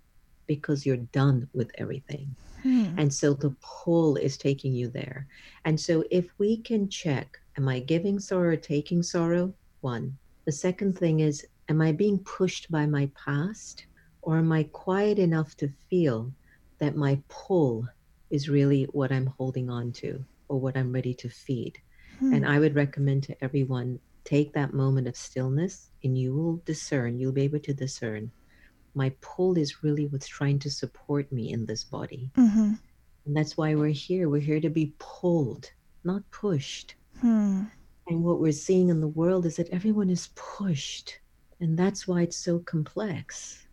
because 0.47 0.87
you're 0.87 1.09
done 1.21 1.49
with 1.53 1.73
everything. 1.79 2.37
Hmm. 2.62 2.95
And 2.97 3.12
so 3.12 3.35
the 3.35 3.57
pull 3.61 4.16
is 4.16 4.37
taking 4.37 4.73
you 4.73 4.87
there. 4.87 5.27
And 5.64 5.81
so 5.81 6.05
if 6.12 6.27
we 6.38 6.59
can 6.59 6.88
check, 6.88 7.40
am 7.59 7.69
I 7.69 7.81
giving 7.81 8.21
sorrow 8.21 8.51
or 8.51 8.57
taking 8.57 9.03
sorrow? 9.03 9.53
One. 9.81 10.16
The 10.45 10.53
second 10.53 10.97
thing 10.97 11.21
is, 11.21 11.45
am 11.69 11.81
I 11.81 11.90
being 11.90 12.21
pushed 12.21 12.71
by 12.71 12.87
my 12.87 13.11
past? 13.27 13.87
Or 14.23 14.38
am 14.38 14.53
I 14.53 14.62
quiet 14.62 15.19
enough 15.19 15.57
to 15.57 15.73
feel 15.88 16.31
that 16.79 16.95
my 16.95 17.21
pull 17.29 17.88
is 18.31 18.49
really 18.49 18.85
what 18.85 19.12
I'm 19.12 19.27
holding 19.38 19.71
on 19.71 19.93
to 19.93 20.25
or 20.49 20.59
what 20.59 20.77
I'm 20.77 20.93
ready 20.93 21.14
to 21.14 21.29
feed? 21.29 21.79
Hmm. 22.19 22.35
And 22.35 22.47
I 22.47 22.59
would 22.59 22.75
recommend 22.75 23.23
to 23.25 23.45
everyone 23.45 23.99
take 24.25 24.53
that 24.53 24.75
moment 24.75 25.09
of 25.09 25.16
stillness 25.16 25.90
and 26.05 26.16
you 26.16 26.35
will 26.35 26.62
discern, 26.64 27.19
you'll 27.19 27.33
be 27.33 27.43
able 27.43 27.61
to 27.61 27.75
discern 27.75 28.31
my 28.95 29.12
pull 29.21 29.57
is 29.57 29.83
really 29.83 30.07
what's 30.07 30.27
trying 30.27 30.59
to 30.61 30.71
support 30.71 31.31
me 31.33 31.53
in 31.53 31.66
this 31.66 31.85
body. 31.85 32.31
Mm-hmm. 32.37 32.73
And 33.27 33.37
that's 33.37 33.57
why 33.57 33.75
we're 33.75 33.88
here. 33.88 34.29
We're 34.29 34.40
here 34.40 34.61
to 34.61 34.71
be 34.71 34.95
pulled, 34.99 35.71
not 36.05 36.29
pushed. 36.31 36.95
Hmm. 37.21 37.64
And 38.09 38.25
what 38.25 38.40
we're 38.40 38.53
seeing 38.53 38.88
in 38.88 39.01
the 39.01 39.09
world 39.09 39.47
is 39.47 39.57
that 39.57 39.69
everyone 39.71 40.11
is 40.11 40.31
pushed. 40.35 41.21
And 41.61 41.79
that's 41.79 42.09
why 42.09 42.23
it's 42.23 42.37
so 42.37 42.59
complex. 42.61 43.66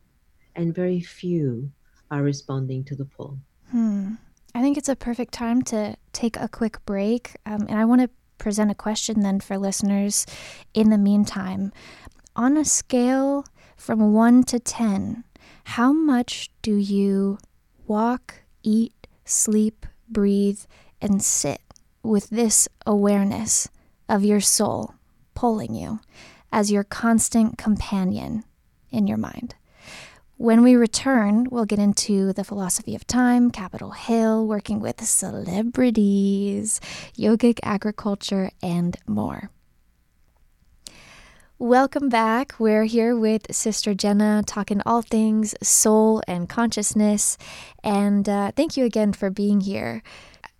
And 0.55 0.75
very 0.75 0.99
few 0.99 1.71
are 2.11 2.23
responding 2.23 2.83
to 2.85 2.95
the 2.95 3.05
pull. 3.05 3.39
Hmm. 3.71 4.15
I 4.55 4.61
think 4.61 4.77
it's 4.77 4.89
a 4.89 4.95
perfect 4.95 5.33
time 5.33 5.61
to 5.63 5.95
take 6.13 6.37
a 6.37 6.47
quick 6.47 6.83
break. 6.85 7.35
Um, 7.45 7.67
and 7.69 7.77
I 7.77 7.85
want 7.85 8.01
to 8.01 8.09
present 8.37 8.71
a 8.71 8.75
question 8.75 9.21
then 9.21 9.39
for 9.39 9.57
listeners 9.57 10.25
in 10.73 10.89
the 10.89 10.97
meantime. 10.97 11.71
On 12.35 12.57
a 12.57 12.65
scale 12.65 13.45
from 13.75 14.13
1 14.13 14.43
to 14.45 14.59
10, 14.59 15.23
how 15.63 15.91
much 15.91 16.49
do 16.61 16.75
you 16.75 17.37
walk, 17.87 18.41
eat, 18.63 19.07
sleep, 19.25 19.85
breathe, 20.09 20.61
and 21.01 21.21
sit 21.21 21.61
with 22.03 22.29
this 22.29 22.67
awareness 22.85 23.67
of 24.07 24.23
your 24.23 24.41
soul 24.41 24.95
pulling 25.35 25.75
you 25.75 25.99
as 26.51 26.71
your 26.71 26.83
constant 26.83 27.57
companion 27.57 28.43
in 28.89 29.07
your 29.07 29.17
mind? 29.17 29.55
When 30.39 30.61
we 30.61 30.75
return, 30.75 31.47
we'll 31.49 31.65
get 31.65 31.79
into 31.79 32.31
the 32.31 32.43
philosophy 32.43 32.93
of 32.93 33.07
time, 33.07 33.49
Capitol 33.49 33.89
Hill, 33.89 34.45
working 34.45 34.79
with 34.79 35.03
celebrities, 35.03 36.79
yogic 37.17 37.57
agriculture, 37.63 38.51
and 38.61 38.95
more. 39.07 39.49
Welcome 41.57 42.07
back. 42.09 42.53
We're 42.59 42.83
here 42.83 43.17
with 43.17 43.51
Sister 43.51 43.95
Jenna 43.95 44.43
talking 44.45 44.79
all 44.85 45.01
things 45.01 45.55
soul 45.63 46.21
and 46.27 46.47
consciousness. 46.47 47.39
And 47.83 48.29
uh, 48.29 48.51
thank 48.55 48.77
you 48.77 48.85
again 48.85 49.13
for 49.13 49.31
being 49.31 49.61
here. 49.61 50.03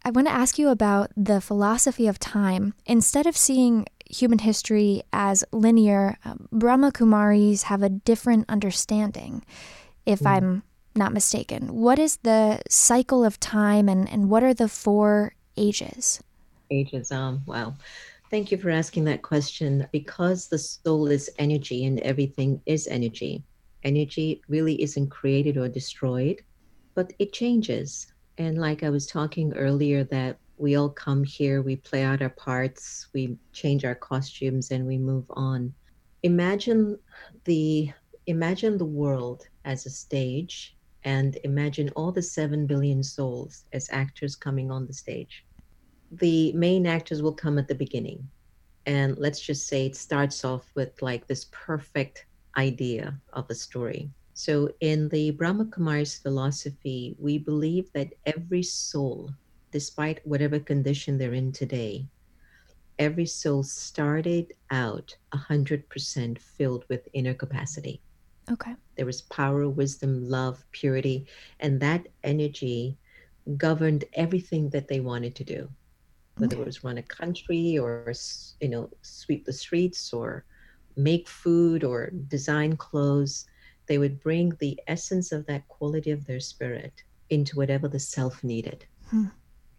I 0.04 0.10
want 0.10 0.26
to 0.26 0.34
ask 0.34 0.58
you 0.58 0.70
about 0.70 1.12
the 1.16 1.40
philosophy 1.40 2.08
of 2.08 2.18
time. 2.18 2.74
Instead 2.88 3.28
of 3.28 3.38
seeing 3.38 3.86
human 4.10 4.39
history 4.39 5.04
as 5.13 5.43
linear, 5.52 6.17
um, 6.26 6.48
Brahma 6.52 6.91
Kumaris 6.91 7.63
have 7.63 7.84
a 7.84 7.89
different 7.89 8.46
understanding, 8.50 9.43
if 10.06 10.20
mm. 10.20 10.28
I'm 10.28 10.63
not 10.96 11.13
mistaken. 11.13 11.76
What 11.76 12.00
is 12.00 12.17
the 12.17 12.62
cycle 12.70 13.24
of 13.24 13.39
time 13.39 13.88
and, 13.88 14.10
and 14.10 14.30
what 14.30 14.43
are 14.43 14.54
the 14.54 14.67
four 14.67 15.36
ages? 15.56 16.22
Ages, 16.72 17.12
um, 17.12 17.41
wow. 17.46 17.76
Thank 18.30 18.52
you 18.52 18.58
for 18.58 18.70
asking 18.70 19.06
that 19.06 19.22
question. 19.22 19.88
Because 19.91 20.48
the 20.48 20.58
soul 20.58 21.08
is 21.08 21.30
energy 21.39 21.86
and 21.86 22.00
everything 22.02 22.62
is 22.65 22.88
energy, 22.88 23.43
energy 23.84 24.41
really 24.50 24.82
isn't 24.82 25.10
created 25.10 25.58
or 25.58 25.70
destroyed, 25.70 26.41
but 26.93 27.13
it 27.20 27.32
changes. 27.32 28.12
And 28.38 28.58
like 28.58 28.84
I 28.84 28.89
was 28.89 29.08
talking 29.08 29.54
earlier, 29.54 30.04
that 30.06 30.38
we 30.58 30.76
all 30.76 30.89
come 30.89 31.24
here, 31.24 31.62
we 31.62 31.76
play 31.76 32.04
out 32.04 32.22
our 32.22 32.30
parts, 32.30 33.08
we 33.13 33.38
change 33.54 33.86
our 33.86 33.96
costumes, 33.96 34.72
and 34.72 34.86
we 34.86 34.98
move 34.98 35.26
on. 35.32 35.74
Imagine 36.24 36.98
the 37.46 37.91
imagine 38.26 38.78
the 38.78 38.86
world 38.86 39.48
as 39.63 39.86
a 39.86 39.89
stage 39.89 40.76
and 41.04 41.38
imagine 41.46 41.89
all 41.96 42.12
the 42.12 42.22
7 42.22 42.67
billion 42.67 43.02
souls 43.02 43.63
as 43.72 43.88
actors 43.91 44.36
coming 44.36 44.70
on 44.70 44.86
the 44.86 44.93
stage 44.93 45.46
the 46.12 46.54
main 46.54 46.88
actors 46.88 47.22
will 47.22 47.34
come 47.34 47.58
at 47.58 47.67
the 47.67 47.76
beginning. 47.76 48.30
And 48.86 49.17
let's 49.17 49.41
just 49.41 49.67
say 49.67 49.86
it 49.86 49.96
starts 49.96 50.46
off 50.46 50.72
with 50.76 51.02
like 51.02 51.28
this 51.28 51.48
perfect 51.52 52.26
idea 52.58 53.20
of 53.34 53.50
a 53.50 53.56
story. 53.56 54.10
So, 54.34 54.70
in 54.82 55.10
the 55.10 55.32
Brahma 55.32 55.65
Kumaris 55.65 56.22
philosophy, 56.22 57.15
we 57.17 57.39
believe 57.39 57.91
that 57.93 58.13
every 58.26 58.63
soul, 58.63 59.32
despite 59.78 60.26
whatever 60.26 60.60
condition 60.60 61.20
they're 61.20 61.36
in 61.36 61.52
today, 61.52 62.04
every 62.98 63.28
soul 63.28 63.62
started 63.62 64.54
out 64.72 65.16
100% 65.36 66.40
filled 66.40 66.84
with 66.90 67.08
inner 67.13 67.36
capacity. 67.36 68.02
Okay. 68.52 68.74
There 68.96 69.06
was 69.06 69.22
power, 69.22 69.70
wisdom, 69.70 70.28
love, 70.28 70.66
purity, 70.72 71.28
and 71.60 71.80
that 71.80 72.08
energy 72.24 72.98
governed 73.56 74.06
everything 74.13 74.68
that 74.72 74.88
they 74.88 75.00
wanted 75.00 75.36
to 75.36 75.44
do 75.44 75.70
whether 76.38 76.60
it 76.60 76.66
was 76.66 76.84
run 76.84 76.98
a 77.00 77.04
country 77.04 77.78
or 77.78 78.13
you 78.62 78.70
know 78.70 78.90
sweep 79.02 79.46
the 79.46 79.54
streets 79.54 80.13
or 80.13 80.46
make 80.96 81.28
food 81.28 81.84
or 81.84 82.12
design 82.28 82.76
clothes 82.78 83.48
they 83.88 83.98
would 83.98 84.20
bring 84.22 84.52
the 84.60 84.80
essence 84.88 85.32
of 85.32 85.46
that 85.48 85.68
quality 85.68 86.12
of 86.12 86.26
their 86.26 86.40
spirit 86.40 87.04
into 87.30 87.56
whatever 87.56 87.88
the 87.88 88.00
self 88.00 88.44
needed 88.44 88.86
hmm. 89.10 89.26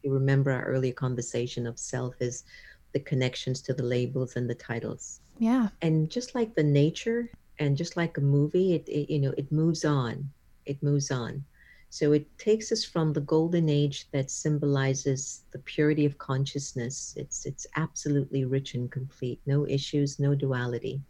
You 0.02 0.12
remember 0.12 0.50
our 0.50 0.64
earlier 0.64 0.92
conversation 0.92 1.66
of 1.66 1.78
self 1.78 2.14
is 2.20 2.44
the 2.92 3.00
connections 3.00 3.60
to 3.62 3.74
the 3.74 3.82
labels 3.82 4.36
and 4.36 4.48
the 4.48 4.54
titles. 4.54 5.20
Yeah. 5.38 5.68
And 5.82 6.10
just 6.10 6.34
like 6.34 6.54
the 6.54 6.62
nature 6.62 7.30
and 7.58 7.76
just 7.76 7.96
like 7.96 8.16
a 8.18 8.20
movie 8.20 8.74
it, 8.74 8.88
it 8.88 9.12
you 9.12 9.20
know 9.20 9.34
it 9.36 9.50
moves 9.52 9.84
on. 9.84 10.30
It 10.66 10.82
moves 10.82 11.10
on. 11.10 11.44
So 11.90 12.12
it 12.12 12.26
takes 12.38 12.70
us 12.70 12.84
from 12.84 13.12
the 13.12 13.22
golden 13.22 13.68
age 13.68 14.10
that 14.12 14.30
symbolizes 14.30 15.44
the 15.52 15.58
purity 15.60 16.04
of 16.04 16.18
consciousness. 16.18 17.14
It's 17.16 17.46
it's 17.46 17.66
absolutely 17.76 18.44
rich 18.44 18.74
and 18.74 18.90
complete, 18.90 19.40
no 19.46 19.66
issues, 19.66 20.18
no 20.18 20.34
duality. 20.34 21.00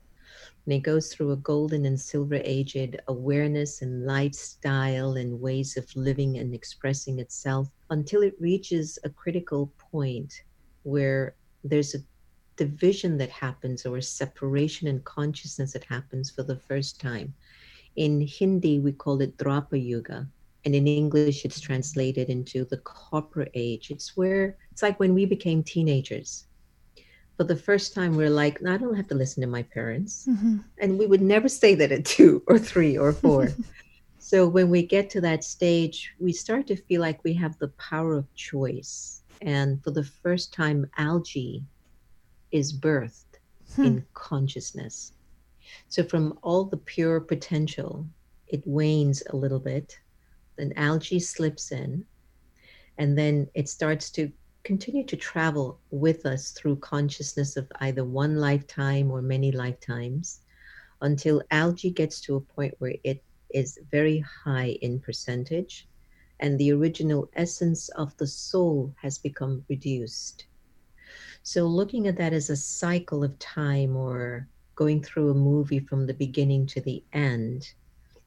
And 0.69 0.75
it 0.75 0.81
goes 0.81 1.09
through 1.09 1.33
a 1.33 1.37
golden 1.37 1.87
and 1.87 1.99
silver 1.99 2.43
aged 2.45 3.01
awareness 3.09 3.81
and 3.81 4.05
lifestyle 4.05 5.15
and 5.15 5.41
ways 5.41 5.79
of 5.79 5.97
living 5.97 6.37
and 6.37 6.53
expressing 6.55 7.19
itself 7.21 7.71
until 7.89 8.21
it 8.21 8.35
reaches 8.39 8.99
a 9.03 9.09
critical 9.09 9.73
point 9.79 10.43
where 10.83 11.37
there's 11.65 11.95
a 11.95 12.01
division 12.57 13.17
that 13.17 13.31
happens 13.31 13.87
or 13.87 13.97
a 13.97 14.03
separation 14.03 14.89
in 14.89 15.01
consciousness 15.05 15.73
that 15.73 15.85
happens 15.85 16.31
for 16.31 16.43
the 16.43 16.59
first 16.59 17.01
time. 17.01 17.33
In 17.97 18.21
Hindi, 18.21 18.79
we 18.79 18.93
call 18.93 19.23
it 19.23 19.39
Dwapara 19.39 19.83
Yuga 19.83 20.29
and 20.67 20.75
in 20.75 20.87
English 20.87 21.47
it's 21.47 21.61
translated 21.61 22.29
into 22.29 22.67
the 22.67 22.77
copper 22.85 23.47
age. 23.55 23.91
It's 23.91 24.19
where 24.19 24.59
it's 24.71 24.83
like 24.83 25.01
when 25.01 25.15
we 25.15 25.25
became 25.25 25.63
teenagers. 25.63 26.48
For 27.39 27.45
the 27.45 27.57
first 27.57 27.95
time, 27.95 28.15
we're 28.15 28.29
like, 28.29 28.61
no, 28.61 28.75
I 28.75 28.77
don't 28.77 28.97
have 28.97 29.09
to 29.09 29.15
listen 29.15 29.41
to 29.41 29.47
my 29.47 29.63
parents. 29.63 30.27
Mm-hmm. 30.29 30.59
And 30.79 30.99
we 30.99 31.07
would 31.07 31.23
never 31.23 31.49
say 31.49 31.75
that 31.77 31.91
at 31.91 32.05
two 32.17 32.43
or 32.47 32.59
three 32.59 32.99
or 32.99 33.15
four. 33.15 33.51
so 34.19 34.47
when 34.47 34.69
we 34.69 34.83
get 34.83 35.09
to 35.11 35.23
that 35.23 35.45
stage, 35.45 36.13
we 36.19 36.33
start 36.33 36.67
to 36.67 36.77
feel 36.77 37.01
like 37.01 37.25
we 37.25 37.33
have 37.35 37.59
the 37.59 37.69
power 37.79 38.15
of 38.15 38.35
choice. 38.35 39.23
And 39.41 39.83
for 39.83 39.93
the 39.93 40.05
first 40.05 40.53
time, 40.53 40.91
algae 40.99 41.65
is 42.51 42.77
birthed 42.77 43.39
hmm. 43.75 43.85
in 43.85 44.07
consciousness. 44.13 45.13
So 45.89 46.03
from 46.05 46.39
all 46.43 46.65
the 46.65 46.77
pure 46.77 47.21
potential, 47.21 48.07
it 48.49 48.67
wanes 48.67 49.23
a 49.31 49.37
little 49.37 49.61
bit 49.61 49.99
then 50.59 50.73
algae 50.77 51.21
slips 51.21 51.73
in, 51.73 52.05
and 52.99 53.17
then 53.17 53.49
it 53.55 53.69
starts 53.69 54.11
to 54.11 54.31
continue 54.69 55.03
to 55.03 55.17
travel 55.17 55.81
with 55.91 56.27
us 56.27 56.51
through 56.51 56.77
consciousness 56.77 57.57
of 57.57 57.73
either 57.81 58.05
one 58.05 58.37
lifetime 58.37 59.11
or 59.11 59.23
many 59.23 59.51
lifetimes 59.51 60.41
until 61.01 61.43
algae 61.51 61.91
gets 61.91 62.21
to 62.21 62.37
a 62.37 62.41
point 62.55 62.75
where 62.79 62.95
it 63.03 63.25
is 63.49 63.79
very 63.91 64.19
high 64.19 64.77
in 64.83 65.01
percentage 65.01 65.89
and 66.41 66.59
the 66.59 66.71
original 66.71 67.31
essence 67.33 67.89
of 67.97 68.15
the 68.19 68.27
soul 68.27 68.93
has 69.01 69.17
become 69.17 69.65
reduced. 69.71 70.45
So, 71.43 71.65
looking 71.65 72.07
at 72.07 72.19
that 72.19 72.35
as 72.35 72.51
a 72.51 72.57
cycle 72.57 73.25
of 73.25 73.39
time 73.39 73.97
or 73.97 74.47
going 74.75 75.03
through 75.03 75.31
a 75.31 75.45
movie 75.51 75.81
from 75.81 76.07
the 76.07 76.13
beginning 76.13 76.67
to 76.67 76.83
the 76.83 77.03
end, 77.15 77.73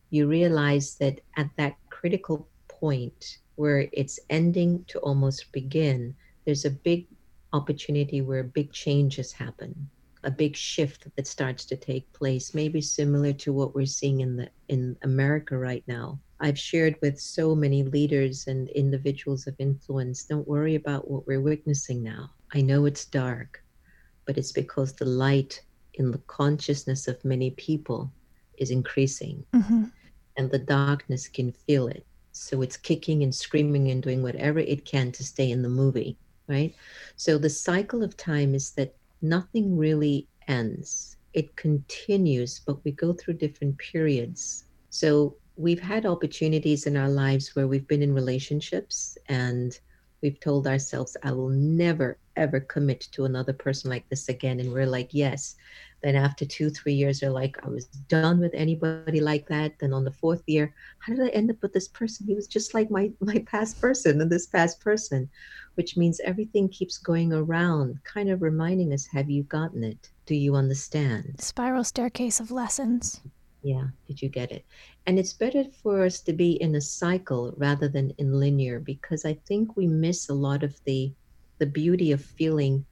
you 0.09 0.27
realize 0.27 0.95
that 0.95 1.21
at 1.37 1.51
that 1.57 1.75
critical 1.91 2.47
point 2.67 3.37
where 3.57 3.87
it's 3.93 4.19
ending 4.31 4.83
to 4.87 4.97
almost 5.01 5.51
begin, 5.51 6.15
there's 6.45 6.65
a 6.65 6.71
big 6.71 7.07
opportunity 7.53 8.21
where 8.21 8.43
big 8.43 8.71
changes 8.71 9.31
happen, 9.31 9.89
a 10.23 10.31
big 10.31 10.55
shift 10.55 11.07
that 11.15 11.27
starts 11.27 11.65
to 11.65 11.75
take 11.75 12.11
place, 12.13 12.53
maybe 12.53 12.81
similar 12.81 13.33
to 13.33 13.53
what 13.53 13.75
we're 13.75 13.85
seeing 13.85 14.21
in 14.21 14.37
the 14.37 14.49
in 14.69 14.95
America 15.03 15.57
right 15.57 15.83
now. 15.87 16.19
I've 16.39 16.57
shared 16.57 16.95
with 17.01 17.19
so 17.19 17.53
many 17.55 17.83
leaders 17.83 18.47
and 18.47 18.67
individuals 18.69 19.45
of 19.47 19.55
influence, 19.59 20.25
don't 20.25 20.47
worry 20.47 20.75
about 20.75 21.09
what 21.09 21.27
we're 21.27 21.41
witnessing 21.41 22.01
now. 22.01 22.31
I 22.53 22.61
know 22.61 22.85
it's 22.85 23.05
dark, 23.05 23.63
but 24.25 24.37
it's 24.37 24.51
because 24.51 24.93
the 24.93 25.05
light 25.05 25.61
in 25.95 26.11
the 26.11 26.21
consciousness 26.27 27.07
of 27.07 27.23
many 27.23 27.51
people 27.51 28.11
is 28.57 28.71
increasing. 28.71 29.45
Mm-hmm 29.53 29.83
and 30.37 30.51
the 30.51 30.59
darkness 30.59 31.27
can 31.27 31.51
feel 31.51 31.87
it. 31.87 32.05
So 32.31 32.61
it's 32.61 32.77
kicking 32.77 33.23
and 33.23 33.33
screaming 33.33 33.91
and 33.91 34.01
doing 34.01 34.23
whatever 34.23 34.59
it 34.59 34.85
can 34.85 35.11
to 35.13 35.23
stay 35.23 35.51
in 35.51 35.61
the 35.61 35.69
movie, 35.69 36.17
right? 36.47 36.73
So 37.15 37.37
the 37.37 37.49
cycle 37.49 38.03
of 38.03 38.17
time 38.17 38.55
is 38.55 38.71
that 38.71 38.95
nothing 39.21 39.77
really 39.77 40.27
ends. 40.47 41.17
It 41.33 41.55
continues, 41.55 42.59
but 42.59 42.83
we 42.83 42.91
go 42.91 43.13
through 43.13 43.35
different 43.35 43.77
periods. 43.77 44.65
So 44.89 45.35
we've 45.55 45.79
had 45.79 46.05
opportunities 46.05 46.87
in 46.87 46.97
our 46.97 47.09
lives 47.09 47.55
where 47.55 47.67
we've 47.67 47.87
been 47.87 48.01
in 48.01 48.13
relationships 48.13 49.17
and 49.27 49.79
we've 50.21 50.39
told 50.39 50.67
ourselves, 50.67 51.15
I 51.23 51.31
will 51.31 51.49
never, 51.49 52.17
ever 52.35 52.59
commit 52.59 53.07
to 53.11 53.25
another 53.25 53.53
person 53.53 53.89
like 53.89 54.07
this 54.09 54.29
again. 54.29 54.59
And 54.59 54.71
we're 54.71 54.85
like, 54.85 55.13
yes. 55.13 55.55
Then 56.01 56.15
after 56.15 56.45
two, 56.45 56.69
three 56.69 56.93
years, 56.93 57.19
they're 57.19 57.29
like, 57.29 57.57
I 57.63 57.69
was 57.69 57.85
done 57.85 58.39
with 58.39 58.53
anybody 58.55 59.19
like 59.19 59.47
that. 59.49 59.77
Then 59.79 59.93
on 59.93 60.03
the 60.03 60.11
fourth 60.11 60.41
year, 60.47 60.73
how 60.99 61.13
did 61.13 61.23
I 61.23 61.29
end 61.29 61.51
up 61.51 61.61
with 61.61 61.73
this 61.73 61.87
person? 61.87 62.25
He 62.25 62.33
was 62.33 62.47
just 62.47 62.73
like 62.73 62.89
my 62.89 63.11
my 63.19 63.39
past 63.45 63.79
person 63.79 64.21
and 64.21 64.31
this 64.31 64.47
past 64.47 64.81
person, 64.81 65.29
which 65.75 65.97
means 65.97 66.19
everything 66.23 66.69
keeps 66.69 66.97
going 66.97 67.33
around, 67.33 67.99
kind 68.03 68.29
of 68.29 68.41
reminding 68.41 68.93
us, 68.93 69.05
have 69.13 69.29
you 69.29 69.43
gotten 69.43 69.83
it? 69.83 70.09
Do 70.25 70.35
you 70.35 70.55
understand? 70.55 71.35
Spiral 71.39 71.83
staircase 71.83 72.39
of 72.39 72.51
lessons. 72.51 73.21
Yeah, 73.63 73.87
did 74.07 74.21
you 74.21 74.29
get 74.29 74.51
it? 74.51 74.65
And 75.05 75.19
it's 75.19 75.33
better 75.33 75.65
for 75.83 76.03
us 76.03 76.19
to 76.21 76.33
be 76.33 76.53
in 76.61 76.75
a 76.75 76.81
cycle 76.81 77.53
rather 77.57 77.87
than 77.87 78.11
in 78.17 78.39
linear 78.39 78.79
because 78.79 79.23
I 79.23 79.33
think 79.47 79.77
we 79.77 79.85
miss 79.85 80.29
a 80.29 80.33
lot 80.33 80.63
of 80.63 80.75
the 80.85 81.13
the 81.59 81.67
beauty 81.67 82.11
of 82.11 82.21
feeling 82.21 82.83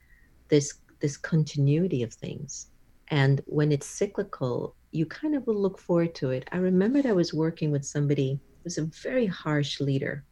this 0.50 0.76
this 1.00 1.18
continuity 1.18 2.04
of 2.04 2.14
things. 2.14 2.68
And 3.10 3.42
when 3.46 3.72
it's 3.72 3.88
cyclical, 3.88 4.76
you 4.92 5.06
kind 5.06 5.36
of 5.36 5.46
will 5.48 5.62
look 5.62 5.80
forward 5.80 6.16
to 6.16 6.32
it. 6.32 6.48
I 6.52 6.58
remembered 6.58 7.06
I 7.06 7.14
was 7.14 7.34
working 7.34 7.72
with 7.72 7.86
somebody 7.86 8.40
who 8.48 8.64
was 8.64 8.78
a 8.78 8.86
very 8.86 9.26
harsh 9.26 9.80
leader. 9.80 10.24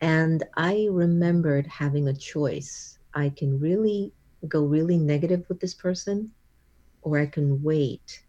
And 0.00 0.42
I 0.56 0.88
remembered 0.90 1.66
having 1.66 2.08
a 2.08 2.14
choice. 2.14 2.98
I 3.14 3.28
can 3.30 3.60
really 3.60 4.12
go 4.48 4.64
really 4.64 4.98
negative 4.98 5.44
with 5.48 5.60
this 5.60 5.74
person, 5.74 6.32
or 7.02 7.18
I 7.18 7.26
can 7.26 7.62
wait 7.62 8.24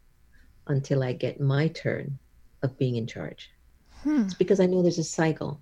until 0.67 1.03
I 1.03 1.13
get 1.13 1.41
my 1.41 1.67
turn 1.69 2.19
of 2.61 2.77
being 2.77 2.95
in 2.95 3.07
charge. 3.07 3.51
Hmm. 4.03 4.21
It's 4.21 4.33
because 4.33 4.59
I 4.59 4.65
know 4.65 4.81
there's 4.81 4.99
a 4.99 5.03
cycle. 5.03 5.59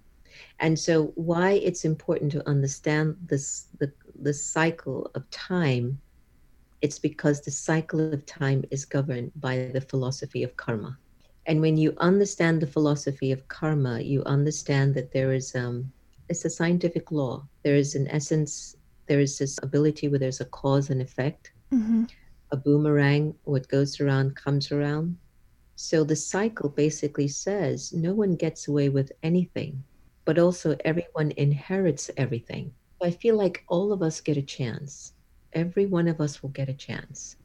And 0.60 0.78
so 0.78 1.08
why 1.16 1.52
it's 1.52 1.86
important 1.86 2.32
to 2.34 2.48
understand 2.48 3.16
this 3.26 3.68
the 3.80 3.92
the 4.22 4.34
cycle 4.34 5.12
of 5.16 5.30
time 5.30 6.00
it's 6.82 7.00
because 7.00 7.42
the 7.42 7.52
cycle 7.52 8.14
of 8.14 8.26
time 8.26 8.64
is 8.72 8.86
governed 8.86 9.32
by 9.36 9.70
the 9.74 9.82
philosophy 9.82 10.44
of 10.44 10.58
karma. 10.58 10.98
And 11.46 11.62
when 11.62 11.78
you 11.78 11.94
understand 11.98 12.62
the 12.62 12.68
philosophy 12.68 13.32
of 13.32 13.48
karma, 13.48 14.00
you 14.00 14.24
understand 14.24 14.94
that 14.96 15.12
there 15.12 15.34
is 15.34 15.56
um, 15.56 15.92
it's 16.30 16.46
a 16.46 16.50
scientific 16.50 17.12
law. 17.12 17.46
There 17.64 17.76
is 17.76 17.94
an 17.96 18.08
essence, 18.08 18.78
there 19.08 19.20
is 19.20 19.38
this 19.38 19.60
ability 19.62 20.08
where 20.08 20.20
there's 20.20 20.42
a 20.42 20.46
cause 20.46 20.90
and 20.90 21.02
effect. 21.02 21.52
Mm-hmm. 21.74 22.06
A 22.52 22.58
boomerang, 22.58 23.36
what 23.44 23.68
goes 23.68 24.00
around 24.00 24.36
comes 24.36 24.72
around. 24.72 25.18
So 25.76 26.04
the 26.04 26.16
cycle 26.16 26.70
basically 26.70 27.28
says 27.28 27.92
no 27.92 28.14
one 28.14 28.36
gets 28.36 28.68
away 28.68 28.90
with 28.90 29.12
anything, 29.24 29.84
but 30.26 30.38
also 30.38 30.78
everyone 30.86 31.32
inherits 31.38 32.10
everything. 32.18 32.74
I 33.04 33.12
feel 33.12 33.36
like 33.36 33.64
all 33.68 33.92
of 33.92 34.02
us 34.04 34.22
get 34.22 34.38
a 34.38 34.42
chance. 34.42 35.14
Every 35.54 35.86
one 35.86 36.08
of 36.08 36.22
us 36.22 36.42
will 36.42 36.50
get 36.50 36.70
a 36.70 36.74
chance. 36.74 37.36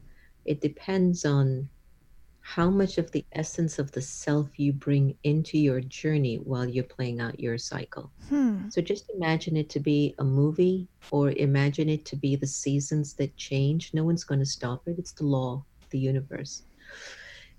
It 0.45 0.61
depends 0.61 1.25
on 1.25 1.69
how 2.41 2.69
much 2.69 2.97
of 2.97 3.11
the 3.11 3.25
essence 3.33 3.77
of 3.77 3.91
the 3.91 4.01
self 4.01 4.57
you 4.57 4.71
bring 4.71 5.13
into 5.23 5.57
your 5.57 5.81
journey 5.81 6.37
while 6.37 6.65
you're 6.65 6.83
playing 6.85 7.19
out 7.19 7.39
your 7.39 7.57
cycle. 7.57 8.09
Hmm. 8.29 8.69
So 8.69 8.81
just 8.81 9.11
imagine 9.13 9.57
it 9.57 9.69
to 9.71 9.81
be 9.81 10.15
a 10.19 10.23
movie 10.23 10.87
or 11.11 11.31
imagine 11.31 11.89
it 11.89 12.05
to 12.05 12.15
be 12.15 12.37
the 12.37 12.47
seasons 12.47 13.15
that 13.15 13.35
change. 13.35 13.93
No 13.93 14.05
one's 14.05 14.23
going 14.23 14.39
to 14.39 14.45
stop 14.45 14.87
it. 14.87 14.97
It's 14.97 15.11
the 15.11 15.25
law 15.25 15.65
the 15.89 15.99
universe. 15.99 16.63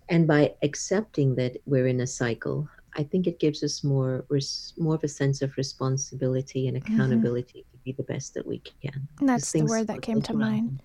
And 0.08 0.26
by 0.26 0.54
accepting 0.62 1.34
that 1.36 1.58
we're 1.66 1.86
in 1.86 2.00
a 2.00 2.06
cycle, 2.06 2.68
I 2.96 3.02
think 3.02 3.26
it 3.26 3.38
gives 3.38 3.62
us 3.62 3.84
more 3.84 4.24
more 4.78 4.94
of 4.94 5.04
a 5.04 5.08
sense 5.08 5.42
of 5.42 5.56
responsibility 5.56 6.66
and 6.66 6.76
mm-hmm. 6.76 6.94
accountability 6.94 7.60
mm-hmm. 7.60 7.77
Be 7.88 8.02
the 8.02 8.12
best 8.12 8.34
that 8.34 8.46
we 8.46 8.58
can. 8.82 9.08
That's 9.20 9.52
the 9.52 9.62
word 9.62 9.86
that 9.86 10.02
came 10.02 10.22
to 10.22 10.34
mind. 10.34 10.82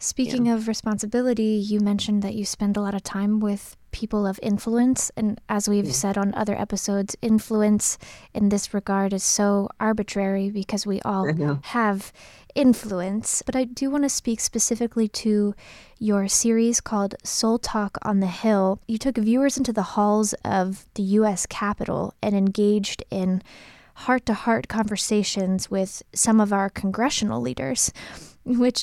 Speaking 0.00 0.46
yeah. 0.46 0.54
of 0.54 0.68
responsibility, 0.68 1.42
you 1.72 1.80
mentioned 1.80 2.22
that 2.22 2.34
you 2.34 2.44
spend 2.44 2.76
a 2.76 2.80
lot 2.80 2.94
of 2.94 3.02
time 3.02 3.40
with 3.40 3.76
people 3.90 4.28
of 4.28 4.38
influence. 4.42 5.10
And 5.16 5.40
as 5.48 5.68
we've 5.68 5.86
yeah. 5.86 5.92
said 5.92 6.16
on 6.16 6.32
other 6.34 6.56
episodes, 6.56 7.16
influence 7.20 7.98
in 8.32 8.48
this 8.50 8.72
regard 8.72 9.12
is 9.12 9.24
so 9.24 9.68
arbitrary 9.80 10.50
because 10.50 10.86
we 10.86 11.00
all 11.00 11.60
have 11.64 12.12
influence. 12.54 13.42
But 13.42 13.56
I 13.56 13.64
do 13.64 13.90
want 13.90 14.04
to 14.04 14.08
speak 14.08 14.38
specifically 14.38 15.08
to 15.08 15.54
your 15.98 16.28
series 16.28 16.80
called 16.80 17.16
Soul 17.24 17.58
Talk 17.58 17.98
on 18.02 18.20
the 18.20 18.28
Hill. 18.28 18.80
You 18.86 18.98
took 18.98 19.16
viewers 19.16 19.56
into 19.58 19.72
the 19.72 19.82
halls 19.82 20.32
of 20.44 20.86
the 20.94 21.02
U.S. 21.02 21.44
Capitol 21.46 22.14
and 22.22 22.36
engaged 22.36 23.02
in 23.10 23.42
heart 24.06 24.24
to 24.26 24.34
heart 24.34 24.68
conversations 24.68 25.70
with 25.70 26.02
some 26.12 26.40
of 26.40 26.52
our 26.52 26.70
congressional 26.70 27.40
leaders 27.40 27.92
which 28.44 28.82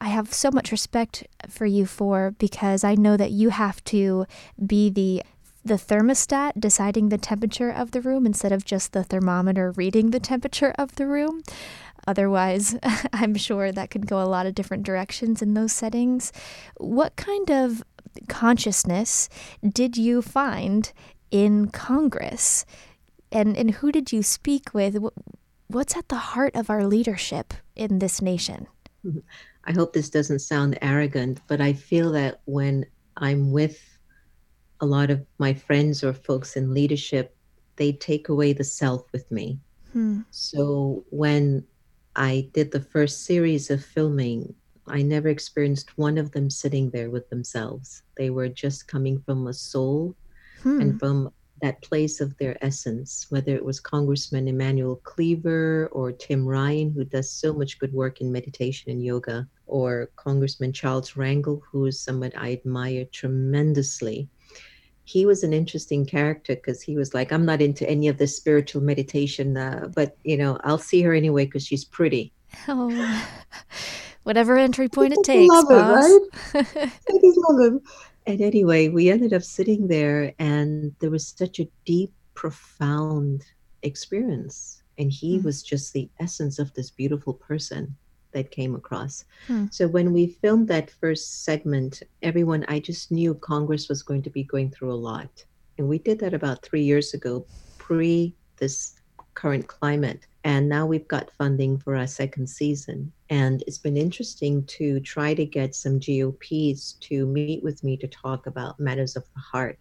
I 0.00 0.08
have 0.08 0.32
so 0.32 0.50
much 0.50 0.72
respect 0.72 1.26
for 1.48 1.66
you 1.66 1.86
for 1.86 2.32
because 2.32 2.82
I 2.82 2.94
know 2.96 3.16
that 3.16 3.30
you 3.30 3.50
have 3.50 3.82
to 3.84 4.26
be 4.64 4.90
the 4.90 5.22
the 5.64 5.74
thermostat 5.74 6.60
deciding 6.60 7.08
the 7.08 7.16
temperature 7.16 7.70
of 7.70 7.92
the 7.92 8.02
room 8.02 8.26
instead 8.26 8.52
of 8.52 8.66
just 8.66 8.92
the 8.92 9.02
thermometer 9.02 9.70
reading 9.72 10.10
the 10.10 10.20
temperature 10.20 10.74
of 10.78 10.96
the 10.96 11.06
room. 11.06 11.42
Otherwise, 12.06 12.76
I'm 13.14 13.34
sure 13.34 13.72
that 13.72 13.90
could 13.90 14.06
go 14.06 14.22
a 14.22 14.28
lot 14.28 14.44
of 14.44 14.54
different 14.54 14.82
directions 14.82 15.40
in 15.40 15.54
those 15.54 15.72
settings. 15.72 16.32
What 16.76 17.16
kind 17.16 17.50
of 17.50 17.82
consciousness 18.28 19.30
did 19.66 19.96
you 19.96 20.20
find 20.20 20.92
in 21.30 21.68
Congress? 21.68 22.66
And, 23.34 23.56
and 23.56 23.72
who 23.72 23.90
did 23.90 24.12
you 24.12 24.22
speak 24.22 24.72
with? 24.72 24.96
What's 25.66 25.96
at 25.96 26.08
the 26.08 26.16
heart 26.16 26.54
of 26.54 26.70
our 26.70 26.86
leadership 26.86 27.52
in 27.74 27.98
this 27.98 28.22
nation? 28.22 28.68
I 29.64 29.72
hope 29.72 29.92
this 29.92 30.08
doesn't 30.08 30.38
sound 30.38 30.78
arrogant, 30.80 31.40
but 31.48 31.60
I 31.60 31.72
feel 31.72 32.12
that 32.12 32.40
when 32.44 32.86
I'm 33.16 33.50
with 33.50 33.82
a 34.80 34.86
lot 34.86 35.10
of 35.10 35.24
my 35.38 35.52
friends 35.52 36.04
or 36.04 36.12
folks 36.12 36.56
in 36.56 36.72
leadership, 36.72 37.36
they 37.76 37.92
take 37.92 38.28
away 38.28 38.52
the 38.52 38.64
self 38.64 39.10
with 39.12 39.30
me. 39.30 39.58
Hmm. 39.92 40.20
So 40.30 41.04
when 41.10 41.64
I 42.14 42.48
did 42.52 42.70
the 42.70 42.80
first 42.80 43.24
series 43.24 43.70
of 43.70 43.84
filming, 43.84 44.54
I 44.86 45.02
never 45.02 45.28
experienced 45.28 45.98
one 45.98 46.18
of 46.18 46.30
them 46.30 46.50
sitting 46.50 46.90
there 46.90 47.10
with 47.10 47.28
themselves. 47.30 48.02
They 48.16 48.30
were 48.30 48.48
just 48.48 48.86
coming 48.86 49.20
from 49.26 49.46
a 49.46 49.54
soul 49.54 50.14
hmm. 50.62 50.80
and 50.80 51.00
from 51.00 51.32
that 51.64 51.80
place 51.80 52.20
of 52.20 52.36
their 52.36 52.62
essence, 52.62 53.26
whether 53.30 53.54
it 53.54 53.64
was 53.64 53.80
Congressman 53.80 54.48
Emanuel 54.48 54.96
Cleaver 54.96 55.88
or 55.92 56.12
Tim 56.12 56.44
Ryan, 56.44 56.92
who 56.92 57.04
does 57.04 57.30
so 57.30 57.54
much 57.54 57.78
good 57.78 57.92
work 57.94 58.20
in 58.20 58.30
meditation 58.30 58.90
and 58.90 59.02
yoga, 59.02 59.48
or 59.66 60.10
Congressman 60.16 60.74
Charles 60.74 61.12
Rangel, 61.12 61.62
who 61.72 61.86
is 61.86 61.98
someone 61.98 62.32
I 62.36 62.52
admire 62.52 63.06
tremendously. 63.06 64.28
He 65.04 65.24
was 65.24 65.42
an 65.42 65.54
interesting 65.54 66.04
character 66.04 66.54
because 66.54 66.82
he 66.82 66.96
was 66.96 67.14
like, 67.14 67.32
I'm 67.32 67.46
not 67.46 67.62
into 67.62 67.88
any 67.88 68.08
of 68.08 68.18
this 68.18 68.36
spiritual 68.36 68.82
meditation, 68.82 69.56
uh, 69.56 69.88
but 69.94 70.18
you 70.22 70.36
know, 70.36 70.58
I'll 70.64 70.76
see 70.76 71.00
her 71.00 71.14
anyway 71.14 71.46
because 71.46 71.66
she's 71.66 71.84
pretty. 71.84 72.34
Oh, 72.68 73.26
whatever 74.24 74.58
entry 74.58 74.90
point 74.90 75.14
it 75.14 75.24
takes. 75.24 75.48
Love 75.48 75.68
boss. 75.70 76.04
it, 76.06 76.22
right? 76.54 76.64
I 76.76 77.18
just 77.22 77.38
love 77.48 77.60
him. 77.60 77.80
And 78.26 78.40
anyway, 78.40 78.88
we 78.88 79.10
ended 79.10 79.32
up 79.32 79.42
sitting 79.42 79.88
there, 79.88 80.32
and 80.38 80.94
there 81.00 81.10
was 81.10 81.26
such 81.26 81.60
a 81.60 81.68
deep, 81.84 82.12
profound 82.34 83.44
experience. 83.82 84.82
And 84.98 85.12
he 85.12 85.38
mm. 85.38 85.44
was 85.44 85.62
just 85.62 85.92
the 85.92 86.08
essence 86.20 86.58
of 86.58 86.72
this 86.74 86.90
beautiful 86.90 87.34
person 87.34 87.96
that 88.32 88.50
came 88.50 88.74
across. 88.74 89.24
Hmm. 89.46 89.66
So 89.70 89.88
when 89.88 90.12
we 90.12 90.26
filmed 90.26 90.68
that 90.68 90.90
first 90.90 91.44
segment, 91.44 92.02
everyone, 92.22 92.64
I 92.68 92.80
just 92.80 93.10
knew 93.10 93.34
Congress 93.34 93.88
was 93.88 94.02
going 94.02 94.22
to 94.22 94.30
be 94.30 94.42
going 94.42 94.70
through 94.70 94.92
a 94.92 95.04
lot. 95.10 95.44
And 95.78 95.88
we 95.88 95.98
did 95.98 96.18
that 96.18 96.34
about 96.34 96.62
three 96.62 96.82
years 96.82 97.14
ago, 97.14 97.46
pre 97.78 98.34
this 98.56 98.96
current 99.34 99.66
climate. 99.66 100.26
And 100.44 100.68
now 100.68 100.84
we've 100.84 101.08
got 101.08 101.32
funding 101.38 101.78
for 101.78 101.96
our 101.96 102.06
second 102.06 102.48
season. 102.48 103.10
And 103.30 103.64
it's 103.66 103.78
been 103.78 103.96
interesting 103.96 104.64
to 104.66 105.00
try 105.00 105.32
to 105.32 105.46
get 105.46 105.74
some 105.74 105.98
GOPs 105.98 106.92
to 107.00 107.26
meet 107.26 107.62
with 107.62 107.82
me 107.82 107.96
to 107.96 108.06
talk 108.06 108.46
about 108.46 108.78
matters 108.78 109.16
of 109.16 109.24
the 109.34 109.40
heart. 109.40 109.78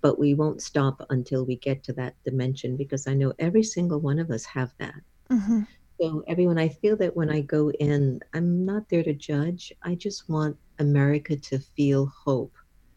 But 0.00 0.18
we 0.18 0.34
won't 0.34 0.62
stop 0.62 1.06
until 1.10 1.44
we 1.44 1.56
get 1.56 1.84
to 1.84 1.92
that 1.92 2.16
dimension 2.24 2.76
because 2.76 3.06
I 3.06 3.14
know 3.14 3.32
every 3.38 3.62
single 3.62 4.00
one 4.00 4.18
of 4.18 4.32
us 4.32 4.44
have 4.46 4.72
that. 4.78 5.00
Mm-hmm. 5.30 5.60
So, 6.00 6.24
everyone, 6.26 6.58
I 6.58 6.70
feel 6.70 6.96
that 6.96 7.14
when 7.14 7.30
I 7.30 7.42
go 7.42 7.70
in, 7.70 8.20
I'm 8.32 8.64
not 8.64 8.88
there 8.88 9.04
to 9.04 9.12
judge. 9.12 9.72
I 9.82 9.94
just 9.94 10.28
want 10.28 10.56
America 10.78 11.36
to 11.36 11.58
feel 11.58 12.06
hope 12.06 12.54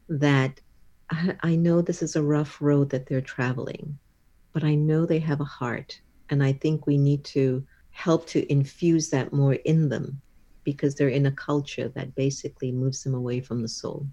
that 0.08 0.62
I, 1.12 1.36
I 1.42 1.56
know 1.58 1.82
this 1.82 2.02
is 2.02 2.16
a 2.16 2.24
rough 2.24 2.62
road 2.62 2.90
that 2.92 3.06
they're 3.06 3.22
traveling, 3.22 4.00
but 4.54 4.64
I 4.64 4.76
know 4.76 5.06
they 5.06 5.20
have 5.20 5.42
a 5.42 5.46
heart 5.46 6.00
and 6.30 6.44
I 6.44 6.54
think 6.54 6.88
we 6.88 6.98
need 6.98 7.24
to 7.26 7.66
help 7.92 8.28
to 8.28 8.52
infuse 8.52 9.10
that 9.12 9.32
more 9.34 9.54
in 9.54 9.90
them 9.90 10.22
because 10.64 10.96
they're 10.96 11.10
in 11.10 11.26
a 11.26 11.32
culture 11.32 11.90
that 11.90 12.16
basically 12.16 12.72
moves 12.72 13.04
them 13.04 13.14
away 13.14 13.40
from 13.40 13.62
the 13.62 13.68
soul. 13.68 14.08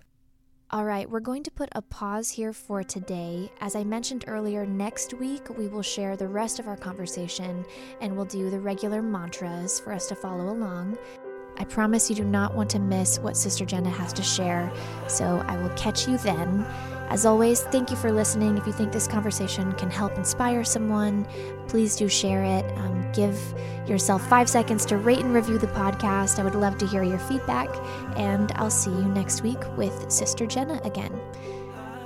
All 0.73 0.85
right, 0.85 1.11
we're 1.11 1.19
going 1.19 1.43
to 1.43 1.51
put 1.51 1.69
a 1.73 1.83
pause 1.83 2.31
here 2.31 2.53
for 2.53 2.85
today. 2.85 3.51
As 3.61 3.75
I 3.75 3.83
mentioned 3.83 4.27
earlier, 4.29 4.65
next 4.65 5.15
week 5.15 5.49
we 5.59 5.67
will 5.67 5.83
share 5.83 6.17
the 6.17 6.29
rest 6.29 6.61
of 6.61 6.69
our 6.69 6.77
conversation 6.77 7.65
and 8.01 8.15
we'll 8.15 8.25
do 8.25 8.51
the 8.51 8.61
regular 8.61 9.03
mantras 9.03 9.81
for 9.81 9.93
us 9.93 10.07
to 10.09 10.15
follow 10.15 10.51
along. 10.51 10.97
I 11.57 11.65
promise 11.65 12.09
you 12.09 12.15
do 12.15 12.25
not 12.25 12.55
want 12.55 12.71
to 12.71 12.79
miss 12.79 13.19
what 13.19 13.37
Sister 13.37 13.65
Jenna 13.65 13.91
has 13.91 14.13
to 14.13 14.23
share, 14.23 14.73
so 15.09 15.45
I 15.49 15.61
will 15.61 15.71
catch 15.71 16.07
you 16.07 16.19
then. 16.19 16.65
As 17.11 17.27
always, 17.27 17.63
thank 17.63 17.91
you 17.91 17.97
for 17.97 18.13
listening. 18.13 18.57
If 18.57 18.69
you 18.69 18.73
think 18.73 18.93
this 18.93 19.09
conversation 19.09 19.73
can 19.73 19.91
help 19.91 20.17
inspire 20.17 20.63
someone, 20.63 21.27
please 21.67 21.97
do 21.97 22.09
share 22.09 22.45
it. 22.45 22.65
Um, 22.79 23.11
give 23.13 23.37
yourself 23.85 24.25
five 24.29 24.49
seconds 24.49 24.87
to 24.87 24.97
rate 24.97 25.19
and 25.19 25.35
review 25.35 25.59
the 25.59 25.67
podcast. 25.67 26.39
I 26.39 26.45
would 26.45 26.55
love 26.55 26.79
to 26.79 26.87
hear 26.87 27.03
your 27.03 27.19
feedback, 27.19 27.69
and 28.17 28.53
I'll 28.53 28.71
see 28.71 28.91
you 28.91 29.09
next 29.09 29.43
week 29.43 29.59
with 29.77 30.09
Sister 30.11 30.47
Jenna 30.47 30.81
again. 30.85 31.21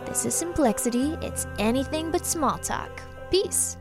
This 0.06 0.24
is 0.24 0.34
Simplexity. 0.34 1.22
It's 1.22 1.46
anything 1.58 2.10
but 2.10 2.24
small 2.24 2.56
talk. 2.56 3.02
Peace. 3.30 3.76